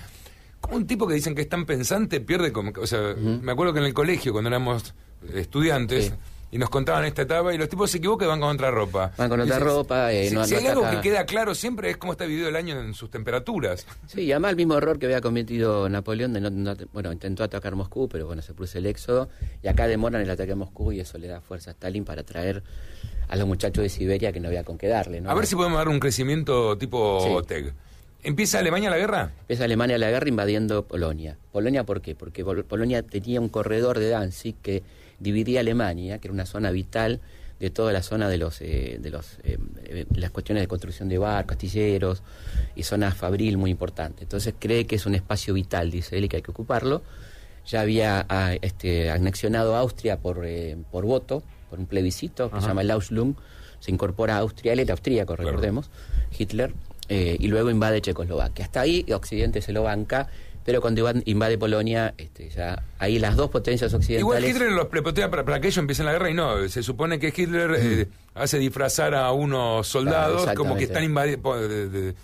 Como 0.60 0.77
un 0.77 0.88
tipo 0.88 1.05
que 1.08 1.13
dicen 1.13 1.36
que 1.36 1.41
es 1.41 1.50
tan 1.50 1.65
pensante 1.65 2.22
pierde 2.22 2.53
como... 2.53 2.72
O 2.82 2.88
sea, 2.88 3.15
me 3.17 3.51
acuerdo 3.51 3.74
que 3.74 3.79
en 3.79 3.86
el 3.86 3.93
colegio, 3.93 4.32
cuando 4.32 4.48
éramos 4.50 4.96
estudiantes 5.34 6.13
y 6.53 6.60
nos 6.60 6.69
contaban 6.69 7.03
esta 7.05 7.24
etapa 7.24 7.51
y 7.51 7.57
los 7.57 7.67
tipos 7.67 7.89
se 7.89 7.98
equivocan 7.98 8.27
y 8.27 8.29
van 8.29 8.39
con 8.39 8.50
otra 8.51 8.69
ropa. 8.69 9.12
Van 9.17 9.27
con 9.27 9.39
otra 9.39 9.57
ropa. 9.57 10.13
Eh, 10.13 10.29
si, 10.45 10.53
hay 10.53 10.67
algo 10.67 10.88
que 10.88 11.01
queda 11.01 11.25
claro 11.25 11.55
siempre 11.55 11.89
es 11.89 11.98
cómo 11.98 12.12
está 12.12 12.25
vivido 12.25 12.48
el 12.48 12.55
año 12.55 12.79
en 12.79 12.93
sus 12.93 13.10
temperaturas. 13.10 13.88
Sí, 14.05 14.22
y 14.22 14.31
además 14.31 14.51
el 14.51 14.57
mismo 14.57 14.77
error 14.77 15.00
que 15.00 15.07
había 15.07 15.19
cometido 15.19 15.89
Napoleón, 15.89 16.31
de 16.33 16.41
no, 16.41 16.75
bueno, 16.93 17.12
intentó 17.12 17.43
atacar 17.43 17.75
Moscú, 17.75 18.07
pero 18.07 18.27
bueno, 18.27 18.43
se 18.43 18.53
produce 18.53 18.77
el 18.77 18.86
éxodo 18.86 19.29
y 19.63 19.67
acá 19.67 19.88
demoran 19.88 20.22
el 20.22 20.29
ataque 20.29 20.51
a 20.51 20.55
Moscú 20.55 20.91
y 20.91 21.00
eso 21.00 21.17
le 21.17 21.27
da 21.27 21.41
fuerza 21.41 21.72
a 21.72 21.74
Stalin 21.74 22.05
para 22.05 22.22
traer 22.22 22.62
a 23.29 23.36
los 23.36 23.48
muchachos 23.48 23.81
de 23.81 23.89
Siberia 23.89 24.31
que 24.31 24.39
no 24.39 24.50
había 24.50 24.63
con 24.63 24.77
qué 24.77 24.88
darle. 24.88 25.22
¿no? 25.22 25.31
A 25.31 25.33
ver 25.33 25.48
si 25.48 25.55
podemos 25.55 25.79
dar 25.79 25.89
un 25.89 26.00
crecimiento 26.00 26.77
tipo 26.77 27.41
TEG. 27.48 27.74
¿Empieza 28.22 28.60
Alemania 28.60 28.91
la 28.91 28.98
guerra? 29.00 29.31
Empieza 29.39 29.63
Alemania 29.63 29.98
la 29.98 30.12
guerra 30.12 30.29
invadiendo 30.29 30.86
Polonia. 30.86 31.36
¿Polonia 31.51 31.83
por 31.83 32.01
qué? 32.01 32.13
Porque 32.13 32.45
Polonia 32.45 33.01
tenía 33.01 33.41
un 33.41 33.50
corredor 33.50 33.98
de 33.98 34.10
Danzig 34.10 34.55
que 34.62 34.83
dividía 35.24 35.62
Alemania, 35.62 36.20
que 36.20 36.27
era 36.27 36.34
una 36.34 36.46
zona 36.46 36.70
vital 36.70 37.22
de 37.60 37.70
toda 37.70 37.94
la 37.94 38.03
zona 38.03 38.27
de 38.27 38.38
los 38.38 38.62
eh, 38.62 38.98
de 39.00 39.10
los 39.10 39.39
eh, 39.44 39.58
eh, 39.86 40.06
las 40.15 40.32
cuestiones 40.32 40.62
de 40.62 40.68
construcción 40.68 41.08
de 41.08 41.18
barcos, 41.18 41.56
astilleros 41.56 42.22
y 42.75 42.84
zona 42.84 43.12
fabril 43.12 43.58
muy 43.58 43.72
importante. 43.72 44.24
Entonces 44.24 44.53
cree 44.60 44.86
que 44.86 44.96
es 44.96 45.06
un 45.06 45.15
espacio 45.15 45.53
vital, 45.53 45.89
dice 45.89 46.18
él, 46.18 46.25
y 46.25 46.30
que 46.30 46.36
hay 46.38 46.42
que 46.42 46.51
ocuparlo. 46.51 47.01
Ya 47.65 47.80
había 47.80 48.25
ah, 48.27 48.53
este, 48.62 49.10
anexionado 49.10 49.77
Austria 49.77 50.18
por, 50.18 50.46
por 50.92 51.06
voto, 51.06 51.42
por 51.70 51.80
un 51.80 51.86
plebiscito 51.86 52.51
que 52.51 52.60
se 52.60 52.68
llama 52.68 52.82
el 52.82 52.92
Auslung. 52.92 53.36
Se 53.80 53.92
incorpora 53.92 54.36
a 54.36 54.39
Austria, 54.39 54.74
él 54.74 54.80
era 54.80 54.94
austríaco, 54.94 55.38
recordemos, 55.38 55.89
Hitler, 56.38 56.74
y 57.10 57.48
luego 57.48 57.70
invade 57.70 58.01
Checoslovaquia. 58.01 58.65
Hasta 58.65 58.82
ahí 58.82 59.06
Occidente 59.13 59.62
se 59.62 59.72
lo 59.72 59.84
banca 59.84 60.27
pero 60.63 60.82
cuando 60.82 61.12
invade 61.25 61.58
Polonia, 61.58 62.13
este, 62.17 62.50
ya 62.50 62.84
ahí 63.00 63.20
las 63.20 63.36
dos 63.36 63.50
potencias 63.50 63.93
occidentales... 63.93 64.22
Igual 64.22 64.46
Hitler 64.46 64.72
los 64.72 64.88
prepotea 64.88 65.29
para, 65.29 65.60
que 65.60 65.67
ellos 65.67 65.77
empiecen 65.77 66.05
la 66.05 66.13
guerra 66.13 66.29
y 66.29 66.34
no, 66.34 66.67
se 66.70 66.84
supone 66.84 67.20
que 67.20 67.34
Hitler 67.36 67.75
eh, 67.77 68.08
hace 68.34 68.60
disfrazar 68.60 69.13
a 69.13 69.32
unos 69.32 69.88
soldados 69.88 70.50
como 70.55 70.75
que 70.75 70.86
están 70.86 71.03
invadiendo, 71.03 71.53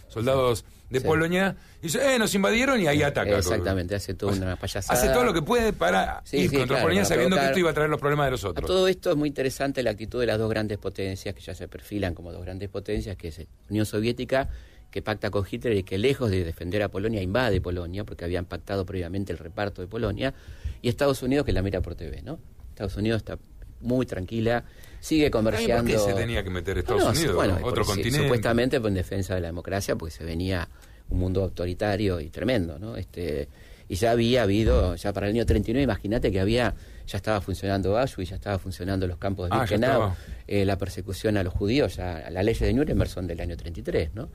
soldados 0.07 0.65
de 0.89 1.01
Polonia, 1.01 1.55
y 1.81 1.83
dice, 1.83 2.15
eh, 2.15 2.17
nos 2.17 2.33
invadieron 2.33 2.81
y 2.81 2.87
ahí 2.87 3.03
ataca. 3.03 3.37
Exactamente, 3.37 3.95
hace 3.95 4.15
toda 4.15 4.33
una 4.33 4.55
payasada. 4.55 4.99
Hace 4.99 5.09
todo 5.09 5.23
lo 5.23 5.33
que 5.33 5.41
puede 5.41 5.71
para 5.71 6.23
ir 6.31 6.51
contra 6.51 6.81
Polonia 6.81 7.05
sabiendo 7.05 7.37
que 7.37 7.45
esto 7.45 7.59
iba 7.59 7.69
a 7.69 7.73
traer 7.73 7.89
los 7.89 7.99
problemas 7.99 8.27
de 8.27 8.31
los 8.31 8.43
otros. 8.43 8.65
todo 8.65 8.87
esto 8.87 9.11
es 9.11 9.15
muy 9.15 9.27
interesante 9.27 9.83
la 9.83 9.91
actitud 9.91 10.19
de 10.19 10.25
las 10.25 10.39
dos 10.39 10.49
grandes 10.49 10.77
potencias 10.77 11.35
que 11.35 11.41
ya 11.41 11.53
se 11.53 11.67
perfilan 11.67 12.13
como 12.15 12.31
dos 12.31 12.41
grandes 12.41 12.69
potencias, 12.69 13.15
que 13.17 13.27
es 13.27 13.41
Unión 13.69 13.85
Soviética 13.85 14.49
que 14.91 15.01
pacta 15.01 15.29
con 15.29 15.45
Hitler 15.49 15.77
y 15.77 15.83
que 15.83 15.97
lejos 15.97 16.31
de 16.31 16.43
defender 16.43 16.81
a 16.83 16.89
Polonia 16.89 17.21
invade 17.21 17.61
Polonia, 17.61 18.03
porque 18.03 18.25
habían 18.25 18.45
pactado 18.45 18.85
previamente 18.85 19.31
el 19.31 19.37
reparto 19.37 19.81
de 19.81 19.87
Polonia, 19.87 20.33
y 20.81 20.89
Estados 20.89 21.21
Unidos 21.21 21.45
que 21.45 21.53
la 21.53 21.61
mira 21.61 21.81
por 21.81 21.95
TV, 21.95 22.21
¿no? 22.21 22.39
Estados 22.69 22.95
Unidos 22.97 23.17
está 23.17 23.37
muy 23.81 24.05
tranquila, 24.05 24.63
sigue 24.99 25.29
comerciando. 25.31 25.91
¿Por 25.91 26.05
qué 26.05 26.11
se 26.11 26.13
tenía 26.13 26.43
que 26.43 26.49
meter 26.49 26.77
Estados 26.77 27.17
Unidos? 27.17 27.35
Bueno, 27.35 27.59
otro 27.63 27.85
continente. 27.85 28.23
Supuestamente 28.23 28.77
en 28.77 28.93
defensa 28.93 29.35
de 29.35 29.41
la 29.41 29.47
democracia, 29.47 29.95
porque 29.95 30.15
se 30.15 30.23
venía 30.23 30.67
un 31.09 31.19
mundo 31.19 31.43
autoritario 31.43 32.19
y 32.19 32.29
tremendo, 32.29 32.77
¿no? 32.79 32.95
Este, 32.95 33.47
y 33.87 33.95
ya 33.95 34.11
había 34.11 34.43
habido, 34.43 34.95
ya 34.95 35.11
para 35.13 35.27
el 35.27 35.35
año 35.35 35.45
39, 35.45 35.83
imagínate 35.83 36.31
que 36.31 36.39
había, 36.39 36.75
ya 37.07 37.17
estaba 37.17 37.41
funcionando 37.41 37.97
Auschwitz, 37.97 38.29
ya 38.29 38.35
estaba 38.35 38.59
funcionando 38.59 39.07
los 39.07 39.17
campos 39.17 39.49
de 39.49 39.55
ah, 39.55 39.61
Birkenau, 39.61 40.13
eh, 40.47 40.63
la 40.63 40.77
persecución 40.77 41.37
a 41.37 41.43
los 41.43 41.53
judíos, 41.53 41.95
ya 41.95 42.29
la 42.29 42.43
ley 42.43 42.53
de 42.53 42.71
Nuremberg 42.71 43.09
son 43.09 43.25
del 43.25 43.41
año 43.41 43.57
33, 43.57 44.13
¿no? 44.13 44.29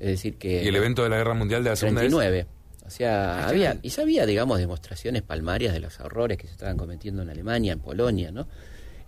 Es 0.00 0.06
decir 0.06 0.36
que... 0.36 0.62
¿Y 0.62 0.68
el 0.68 0.76
evento 0.76 1.02
de 1.02 1.08
la 1.08 1.16
Guerra 1.16 1.34
Mundial 1.34 1.64
de 1.64 1.70
la 1.70 1.76
Segunda 1.76 2.00
39. 2.00 2.46
O 2.86 2.90
sea, 2.90 3.40
ah, 3.40 3.48
había, 3.48 3.78
y 3.82 3.88
ya 3.88 4.02
había, 4.02 4.26
digamos, 4.26 4.58
demostraciones 4.58 5.22
palmarias 5.22 5.72
de 5.72 5.80
los 5.80 5.98
horrores 5.98 6.38
que 6.38 6.46
se 6.46 6.52
estaban 6.52 6.76
cometiendo 6.76 7.22
en 7.22 7.30
Alemania, 7.30 7.72
en 7.72 7.80
Polonia, 7.80 8.30
¿no? 8.30 8.46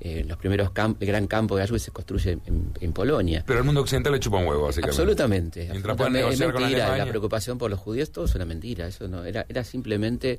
Eh, 0.00 0.24
los 0.26 0.36
primeros 0.36 0.70
campos, 0.70 1.02
el 1.02 1.08
gran 1.08 1.26
campo 1.26 1.56
de 1.56 1.62
Auschwitz 1.62 1.82
se 1.82 1.90
construye 1.90 2.38
en, 2.44 2.92
Polonia. 2.92 3.42
Pero 3.46 3.58
el 3.58 3.64
mundo 3.64 3.80
occidental 3.80 4.12
le 4.12 4.20
chupa 4.20 4.36
un 4.38 4.46
huevo, 4.46 4.66
básicamente. 4.66 5.00
Absolutamente. 5.00 5.62
es 5.64 6.38
mentira, 6.38 6.96
la 6.96 7.06
preocupación 7.06 7.58
por 7.58 7.70
los 7.70 7.80
judíos, 7.80 8.10
todo 8.10 8.24
es 8.24 8.34
una 8.34 8.44
mentira. 8.44 8.86
Eso 8.86 9.08
no, 9.08 9.24
era, 9.24 9.44
era 9.48 9.64
simplemente 9.64 10.38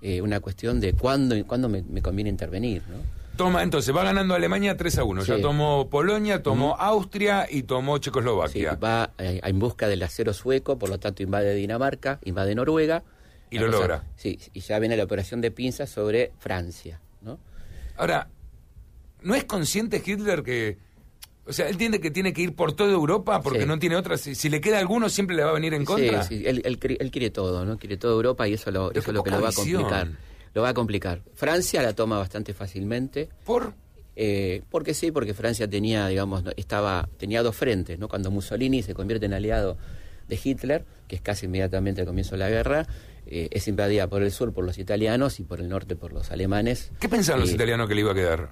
eh, 0.00 0.20
una 0.20 0.40
cuestión 0.40 0.80
de 0.80 0.92
cuándo, 0.92 1.34
cuándo 1.46 1.68
me, 1.68 1.82
me 1.82 2.02
conviene 2.02 2.30
intervenir, 2.30 2.82
¿no? 2.88 3.19
Toma, 3.40 3.62
entonces 3.62 3.96
va 3.96 4.04
ganando 4.04 4.34
Alemania 4.34 4.76
3 4.76 4.98
a 4.98 5.04
1. 5.04 5.24
Ya 5.24 5.40
tomó 5.40 5.88
Polonia, 5.88 6.42
tomó 6.42 6.76
Austria 6.76 7.46
y 7.48 7.62
tomó 7.62 7.96
Checoslovaquia. 7.96 8.74
va 8.74 9.12
eh, 9.16 9.40
en 9.42 9.58
busca 9.58 9.88
del 9.88 10.02
acero 10.02 10.34
sueco, 10.34 10.78
por 10.78 10.90
lo 10.90 11.00
tanto 11.00 11.22
invade 11.22 11.54
Dinamarca, 11.54 12.18
invade 12.24 12.54
Noruega. 12.54 13.02
Y 13.50 13.58
lo 13.58 13.68
logra. 13.68 14.04
Sí, 14.14 14.38
y 14.52 14.60
ya 14.60 14.78
viene 14.78 14.94
la 14.94 15.04
operación 15.04 15.40
de 15.40 15.50
pinzas 15.50 15.88
sobre 15.88 16.32
Francia. 16.38 17.00
¿no? 17.22 17.38
Ahora, 17.96 18.28
¿no 19.22 19.34
es 19.34 19.44
consciente 19.44 20.02
Hitler 20.04 20.42
que... 20.42 20.76
O 21.46 21.54
sea, 21.54 21.64
él 21.64 21.72
entiende 21.72 21.98
que 21.98 22.10
tiene 22.10 22.34
que 22.34 22.42
ir 22.42 22.54
por 22.54 22.74
toda 22.74 22.92
Europa 22.92 23.40
porque 23.40 23.64
no 23.64 23.78
tiene 23.78 23.96
otra. 23.96 24.18
Si, 24.18 24.50
le 24.50 24.60
queda 24.60 24.78
alguno, 24.80 25.08
siempre 25.08 25.34
le 25.34 25.44
va 25.44 25.50
a 25.50 25.54
venir 25.54 25.72
en 25.72 25.86
contra. 25.86 26.24
Sí, 26.24 26.40
sí. 26.40 26.44
Él, 26.46 27.10
quiere 27.10 27.30
todo, 27.30 27.64
¿no? 27.64 27.78
Quiere 27.78 27.96
toda 27.96 28.12
Europa 28.12 28.46
y 28.46 28.52
eso, 28.52 28.70
lo, 28.70 28.90
eso 28.90 29.00
es 29.00 29.14
lo 29.14 29.24
que 29.24 29.30
lo 29.30 29.40
va 29.40 29.48
a 29.48 29.52
complicar 29.52 30.08
lo 30.54 30.62
va 30.62 30.70
a 30.70 30.74
complicar. 30.74 31.22
Francia 31.34 31.82
la 31.82 31.94
toma 31.94 32.18
bastante 32.18 32.54
fácilmente. 32.54 33.28
¿Por? 33.44 33.74
Eh, 34.16 34.62
porque 34.70 34.94
sí, 34.94 35.12
porque 35.12 35.34
Francia 35.34 35.68
tenía, 35.68 36.06
digamos, 36.08 36.44
estaba, 36.56 37.08
tenía 37.16 37.42
dos 37.42 37.56
frentes, 37.56 37.98
¿no? 37.98 38.08
Cuando 38.08 38.30
Mussolini 38.30 38.82
se 38.82 38.94
convierte 38.94 39.26
en 39.26 39.34
aliado 39.34 39.78
de 40.28 40.38
Hitler, 40.42 40.84
que 41.08 41.16
es 41.16 41.22
casi 41.22 41.46
inmediatamente 41.46 42.02
al 42.02 42.06
comienzo 42.06 42.32
de 42.32 42.38
la 42.38 42.50
guerra, 42.50 42.86
eh, 43.26 43.48
es 43.50 43.68
invadida 43.68 44.08
por 44.08 44.22
el 44.22 44.30
sur 44.30 44.52
por 44.52 44.64
los 44.64 44.78
italianos 44.78 45.40
y 45.40 45.44
por 45.44 45.60
el 45.60 45.68
norte 45.68 45.96
por 45.96 46.12
los 46.12 46.30
alemanes. 46.30 46.90
¿Qué 47.00 47.08
pensaban 47.08 47.40
los 47.40 47.50
italianos 47.50 47.88
que 47.88 47.94
le 47.94 48.00
iba 48.00 48.12
a 48.12 48.14
quedar? 48.14 48.50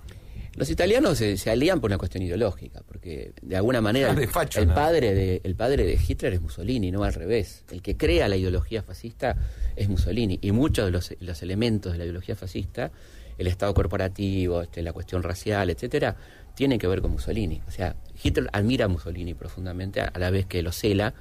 Los 0.58 0.70
italianos 0.70 1.18
se, 1.18 1.50
alían 1.50 1.80
por 1.80 1.88
una 1.88 1.98
cuestión 1.98 2.24
ideológica, 2.24 2.82
porque 2.84 3.32
de 3.42 3.56
alguna 3.56 3.80
manera 3.80 4.10
el, 4.56 4.68
padre 4.68 5.14
de, 5.14 5.40
el 5.44 5.54
padre 5.54 5.84
de 5.84 5.96
Hitler 5.96 6.34
es 6.34 6.40
Mussolini, 6.40 6.90
no 6.90 7.04
al 7.04 7.14
revés. 7.14 7.64
El 7.70 7.80
que 7.80 7.96
crea 7.96 8.26
la 8.26 8.36
ideología 8.36 8.82
fascista 8.82 9.36
es 9.76 9.88
Mussolini, 9.88 10.36
y 10.42 10.50
muchos 10.50 10.86
de 10.86 10.90
los, 10.90 11.14
los 11.20 11.42
elementos 11.42 11.92
de 11.92 11.98
la 11.98 12.04
ideología 12.04 12.34
fascista, 12.34 12.90
el 13.38 13.46
Estado 13.46 13.72
corporativo, 13.72 14.62
este, 14.62 14.82
la 14.82 14.92
cuestión 14.92 15.22
racial, 15.22 15.70
etcétera, 15.70 16.16
tienen 16.56 16.80
que 16.80 16.88
ver 16.88 17.02
con 17.02 17.12
Mussolini. 17.12 17.62
O 17.68 17.70
sea, 17.70 17.94
Hitler 18.20 18.48
admira 18.52 18.86
a 18.86 18.88
Mussolini 18.88 19.34
profundamente, 19.34 20.00
a 20.00 20.12
la 20.18 20.30
vez 20.30 20.46
que 20.46 20.60
lo 20.64 20.72
cela, 20.72 21.14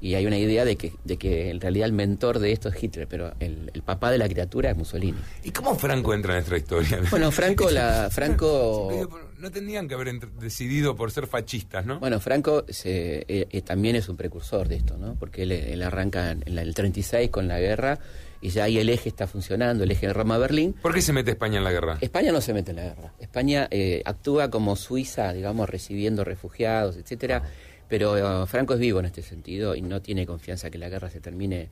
y 0.00 0.14
hay 0.14 0.26
una 0.26 0.38
idea 0.38 0.64
de 0.64 0.76
que, 0.76 0.92
de 1.04 1.16
que 1.16 1.50
en 1.50 1.60
realidad 1.60 1.86
el 1.86 1.92
mentor 1.92 2.38
de 2.38 2.52
esto 2.52 2.68
es 2.68 2.82
Hitler, 2.82 3.06
pero 3.08 3.32
el, 3.40 3.70
papá 3.84 4.10
de 4.10 4.18
la 4.18 4.28
criatura 4.28 4.70
es 4.70 4.76
Mussolini. 4.76 5.18
¿Y 5.42 5.50
cómo 5.50 5.74
Franco 5.76 6.14
entra 6.14 6.32
en 6.32 6.36
nuestra 6.36 6.58
historia? 6.58 7.00
Bueno, 7.10 7.30
Franco, 7.30 7.70
la, 7.70 8.08
Franco... 8.12 8.90
No 9.38 9.50
tendrían 9.50 9.88
que 9.88 9.94
haber 9.94 10.18
decidido 10.38 10.96
por 10.96 11.10
ser 11.10 11.26
fascistas, 11.26 11.84
¿no? 11.84 12.00
Bueno, 12.00 12.18
Franco 12.18 12.64
se, 12.68 13.26
eh, 13.28 13.46
eh, 13.50 13.60
también 13.60 13.94
es 13.94 14.08
un 14.08 14.16
precursor 14.16 14.68
de 14.68 14.76
esto, 14.76 14.96
¿no? 14.96 15.16
Porque 15.16 15.42
él, 15.42 15.82
arranca 15.82 16.30
en, 16.30 16.56
el 16.56 16.74
36 16.74 17.28
con 17.28 17.46
la 17.46 17.60
guerra 17.60 17.98
y 18.40 18.50
ya 18.50 18.64
ahí 18.64 18.78
el 18.78 18.88
eje 18.88 19.08
está 19.08 19.26
funcionando, 19.26 19.84
el 19.84 19.90
eje 19.90 20.06
de 20.06 20.12
Roma-Berlín. 20.14 20.74
¿Por 20.80 20.94
qué 20.94 21.02
se 21.02 21.12
mete 21.12 21.32
España 21.32 21.58
en 21.58 21.64
la 21.64 21.72
guerra? 21.72 21.98
España 22.00 22.32
no 22.32 22.40
se 22.40 22.54
mete 22.54 22.70
en 22.70 22.76
la 22.76 22.82
guerra. 22.84 23.12
España 23.18 23.68
eh, 23.70 24.02
actúa 24.06 24.50
como 24.50 24.76
Suiza, 24.76 25.32
digamos, 25.32 25.68
recibiendo 25.68 26.24
refugiados, 26.24 26.96
etcétera. 26.96 27.42
Pero 27.88 28.42
eh, 28.42 28.46
Franco 28.46 28.74
es 28.74 28.80
vivo 28.80 29.00
en 29.00 29.06
este 29.06 29.22
sentido 29.22 29.74
y 29.74 29.82
no 29.82 30.00
tiene 30.00 30.26
confianza 30.26 30.70
que 30.70 30.78
la 30.78 30.88
guerra 30.88 31.10
se 31.10 31.20
termine 31.20 31.68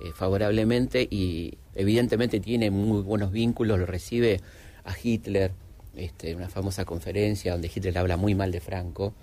eh, 0.00 0.12
favorablemente 0.14 1.06
y 1.10 1.56
evidentemente 1.74 2.38
tiene 2.38 2.70
muy 2.70 3.02
buenos 3.02 3.32
vínculos, 3.32 3.78
lo 3.78 3.86
recibe 3.86 4.40
a 4.84 4.94
Hitler, 5.02 5.52
este, 5.94 6.34
una 6.34 6.48
famosa 6.48 6.84
conferencia 6.84 7.52
donde 7.52 7.70
Hitler 7.74 7.96
habla 7.96 8.18
muy 8.18 8.34
mal 8.34 8.52
de 8.52 8.60
Franco, 8.60 9.14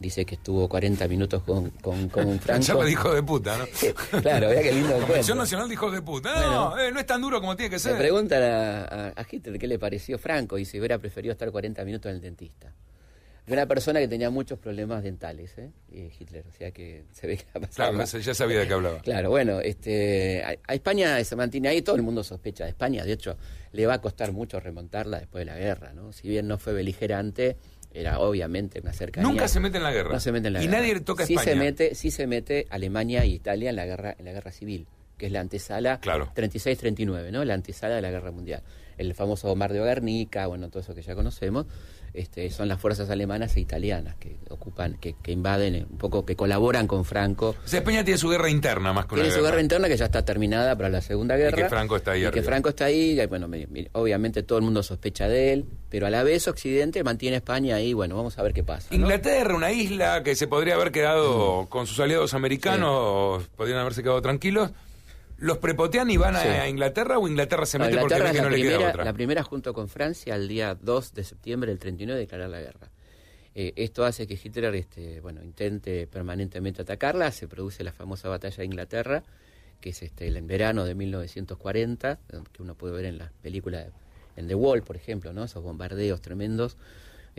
dice 0.00 0.24
que 0.24 0.34
estuvo 0.34 0.68
40 0.68 1.06
minutos 1.08 1.42
con, 1.42 1.70
con, 1.70 2.08
con 2.08 2.38
Franco. 2.40 2.80
Ya 2.80 2.84
dijo 2.84 3.14
de 3.14 3.22
puta, 3.22 3.58
¿no? 3.58 3.64
claro, 4.22 4.48
vea 4.48 4.62
qué 4.62 4.72
lindo. 4.72 4.98
La 4.98 5.06
Convención 5.06 5.38
Nacional 5.38 5.68
dijo 5.68 5.90
de 5.90 6.02
puta. 6.02 6.34
No, 6.34 6.78
eh, 6.78 6.90
no 6.92 7.00
es 7.00 7.06
tan 7.06 7.20
duro 7.20 7.40
como 7.40 7.56
tiene 7.56 7.70
que 7.70 7.78
ser. 7.78 7.92
Le 7.92 7.98
preguntan 7.98 8.42
a, 8.42 9.12
a, 9.16 9.26
Hitler 9.30 9.58
qué 9.58 9.66
le 9.66 9.78
pareció 9.78 10.18
Franco 10.18 10.58
y 10.58 10.64
si 10.64 10.78
hubiera 10.78 10.98
preferido 10.98 11.32
estar 11.32 11.50
40 11.50 11.84
minutos 11.84 12.10
en 12.10 12.16
el 12.16 12.20
dentista. 12.20 12.72
Una 13.50 13.66
persona 13.66 14.00
que 14.00 14.08
tenía 14.08 14.30
muchos 14.30 14.58
problemas 14.58 15.02
dentales, 15.02 15.56
¿eh? 15.58 15.70
Hitler, 15.90 16.44
o 16.48 16.52
sea 16.52 16.70
que 16.70 17.04
se 17.12 17.26
ve 17.26 17.36
que 17.38 17.44
ha 17.54 17.60
pasado. 17.60 17.92
Claro, 17.92 18.18
ya 18.18 18.34
sabía 18.34 18.60
de 18.60 18.66
qué 18.66 18.74
hablaba. 18.74 19.00
Claro, 19.00 19.30
bueno, 19.30 19.60
este, 19.60 20.44
a, 20.44 20.74
España 20.74 21.22
se 21.24 21.36
mantiene 21.36 21.68
ahí, 21.68 21.82
todo 21.82 21.96
el 21.96 22.02
mundo 22.02 22.22
sospecha 22.22 22.64
de 22.64 22.70
España, 22.70 23.04
de 23.04 23.12
hecho, 23.12 23.36
le 23.72 23.86
va 23.86 23.94
a 23.94 24.00
costar 24.00 24.32
mucho 24.32 24.60
remontarla 24.60 25.18
después 25.20 25.42
de 25.42 25.46
la 25.46 25.58
guerra, 25.58 25.92
¿no? 25.94 26.12
Si 26.12 26.28
bien 26.28 26.46
no 26.46 26.58
fue 26.58 26.72
beligerante, 26.72 27.56
era 27.92 28.20
obviamente 28.20 28.80
una 28.80 28.92
cercanía. 28.92 29.28
Nunca 29.28 29.48
se 29.48 29.60
mete 29.60 29.78
en 29.78 29.82
la 29.82 29.92
guerra. 29.92 30.12
No 30.12 30.20
se 30.20 30.32
mete 30.32 30.48
en 30.48 30.52
la 30.54 30.62
y 30.62 30.66
guerra. 30.66 30.78
Y 30.78 30.80
nadie 30.80 31.00
toca 31.00 31.26
sí 31.26 31.34
España. 31.34 31.52
Se 31.52 31.56
mete, 31.56 31.94
sí 31.94 32.10
se 32.10 32.26
mete 32.26 32.66
Alemania 32.70 33.24
y 33.24 33.34
Italia 33.34 33.70
en 33.70 33.76
la 33.76 33.86
guerra, 33.86 34.14
en 34.18 34.24
la 34.24 34.32
guerra 34.32 34.52
civil, 34.52 34.86
que 35.18 35.26
es 35.26 35.32
la 35.32 35.40
antesala 35.40 36.00
claro. 36.00 36.30
36-39, 36.34 37.30
¿no? 37.30 37.44
La 37.44 37.54
antesala 37.54 37.96
de 37.96 38.02
la 38.02 38.10
guerra 38.10 38.30
mundial. 38.30 38.62
El 38.96 39.14
famoso 39.14 39.48
bombardeo 39.48 39.84
de 39.84 39.90
Guernica, 39.90 40.46
bueno, 40.46 40.70
todo 40.70 40.80
eso 40.80 40.94
que 40.94 41.02
ya 41.02 41.14
conocemos. 41.14 41.66
Este, 42.14 42.50
son 42.50 42.68
las 42.68 42.80
fuerzas 42.80 43.10
alemanas 43.10 43.56
e 43.56 43.60
italianas 43.60 44.16
que 44.16 44.38
ocupan, 44.48 44.94
que, 44.94 45.14
que, 45.22 45.30
invaden, 45.30 45.74
eh, 45.74 45.86
un 45.88 45.98
poco, 45.98 46.24
que 46.24 46.36
colaboran 46.36 46.86
con 46.86 47.04
Franco. 47.04 47.54
O 47.64 47.68
sea, 47.68 47.80
España 47.80 48.02
tiene 48.02 48.18
su 48.18 48.28
guerra 48.28 48.48
interna 48.48 48.92
más 48.92 49.06
con 49.06 49.18
Tiene 49.18 49.32
su 49.32 49.42
guerra. 49.42 49.60
interna 49.60 49.88
que 49.88 49.96
ya 49.96 50.06
está 50.06 50.24
terminada 50.24 50.74
para 50.74 50.88
la 50.88 51.00
Segunda 51.00 51.36
Guerra. 51.36 51.58
Y 51.58 51.62
que 51.62 51.68
Franco 51.68 51.96
está 51.96 52.12
ahí. 52.12 52.26
Y 52.26 52.30
que 52.30 52.42
Franco 52.42 52.70
está 52.70 52.86
ahí, 52.86 53.20
y, 53.20 53.26
bueno, 53.26 53.48
obviamente 53.92 54.42
todo 54.42 54.58
el 54.58 54.64
mundo 54.64 54.82
sospecha 54.82 55.28
de 55.28 55.52
él, 55.52 55.66
pero 55.90 56.06
a 56.06 56.10
la 56.10 56.22
vez 56.22 56.48
Occidente 56.48 57.04
mantiene 57.04 57.36
a 57.36 57.38
España 57.38 57.76
ahí, 57.76 57.92
bueno, 57.92 58.16
vamos 58.16 58.38
a 58.38 58.42
ver 58.42 58.52
qué 58.52 58.64
pasa. 58.64 58.88
¿no? 58.90 58.96
Inglaterra, 58.96 59.54
una 59.54 59.70
isla 59.70 60.22
que 60.22 60.34
se 60.34 60.46
podría 60.46 60.74
haber 60.74 60.92
quedado 60.92 61.66
con 61.68 61.86
sus 61.86 62.00
aliados 62.00 62.34
americanos, 62.34 63.42
sí. 63.42 63.50
podrían 63.56 63.78
haberse 63.78 64.02
quedado 64.02 64.22
tranquilos. 64.22 64.70
¿Los 65.38 65.58
prepotean 65.58 66.10
y 66.10 66.16
van 66.16 66.34
a, 66.34 66.42
sí. 66.42 66.48
a 66.48 66.68
Inglaterra 66.68 67.18
o 67.18 67.28
Inglaterra 67.28 67.64
se 67.64 67.78
mete 67.78 67.94
no, 67.94 68.00
porque 68.02 68.16
que 68.16 68.20
no 68.20 68.28
primera, 68.28 68.50
le 68.50 68.62
queda 68.62 68.88
otra? 68.90 69.04
La 69.04 69.12
primera 69.12 69.42
junto 69.44 69.72
con 69.72 69.88
Francia 69.88 70.34
el 70.34 70.48
día 70.48 70.76
2 70.80 71.14
de 71.14 71.24
septiembre 71.24 71.70
del 71.70 71.78
39 71.78 72.20
declarar 72.20 72.50
la 72.50 72.60
guerra. 72.60 72.90
Eh, 73.54 73.72
esto 73.76 74.04
hace 74.04 74.26
que 74.26 74.34
Hitler 74.34 74.74
este, 74.74 75.20
bueno, 75.20 75.42
intente 75.42 76.06
permanentemente 76.08 76.82
atacarla, 76.82 77.30
se 77.30 77.46
produce 77.46 77.84
la 77.84 77.92
famosa 77.92 78.28
batalla 78.28 78.56
de 78.56 78.64
Inglaterra, 78.64 79.22
que 79.80 79.90
es 79.90 80.02
este, 80.02 80.26
el 80.26 80.36
en 80.36 80.46
verano 80.48 80.84
de 80.84 80.94
1940, 80.94 82.18
que 82.52 82.62
uno 82.62 82.74
puede 82.74 82.94
ver 82.94 83.04
en 83.04 83.18
las 83.18 83.30
películas, 83.32 83.86
en 84.36 84.48
The 84.48 84.56
Wall, 84.56 84.82
por 84.82 84.96
ejemplo, 84.96 85.32
¿no? 85.32 85.44
esos 85.44 85.62
bombardeos 85.62 86.20
tremendos 86.20 86.76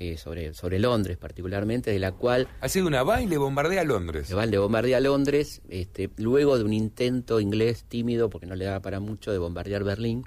eh, 0.02 0.16
sobre, 0.16 0.54
sobre 0.54 0.80
Londres 0.80 1.18
particularmente, 1.18 1.92
de 1.92 2.00
la 2.00 2.14
cual... 2.14 2.48
Ha 2.62 2.70
sido 2.70 2.88
una 2.88 3.04
baile 3.04 3.38
bombardea 3.38 3.82
a 3.82 3.84
Londres. 3.84 4.32
Le 4.32 4.58
bombardea 4.58 4.96
a 4.96 5.02
Londres, 5.02 5.62
este, 5.68 6.10
luego 6.16 6.58
de 6.58 6.64
un 6.64 6.72
intento 6.72 7.42
inglés 7.42 7.84
tímido, 7.84 8.30
porque 8.30 8.48
no 8.48 8.56
le 8.56 8.64
daba 8.64 8.80
para 8.80 9.02
mucho, 9.02 9.34
de 9.34 9.38
bombardear 9.40 9.84
Berlín, 9.84 10.24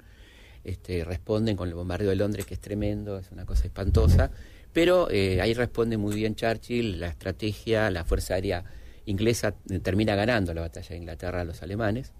este, 0.63 1.03
responden 1.03 1.57
con 1.57 1.69
el 1.69 1.73
bombardeo 1.73 2.11
de 2.11 2.15
Londres, 2.15 2.45
que 2.45 2.53
es 2.53 2.59
tremendo, 2.59 3.17
es 3.17 3.31
una 3.31 3.47
cosa 3.47 3.65
espantosa, 3.65 4.29
pero 4.73 5.09
eh, 5.09 5.41
ahí 5.41 5.55
responde 5.55 5.97
muy 5.97 6.13
bien 6.13 6.35
Churchill, 6.35 6.99
la 6.99 7.07
estrategia, 7.07 7.89
la 7.89 8.05
Fuerza 8.05 8.35
Aérea 8.35 8.63
inglesa 9.05 9.55
termina 9.81 10.13
ganando 10.13 10.53
la 10.53 10.61
batalla 10.61 10.89
de 10.89 10.97
Inglaterra 10.97 11.41
a 11.41 11.45
los 11.45 11.63
alemanes. 11.63 12.13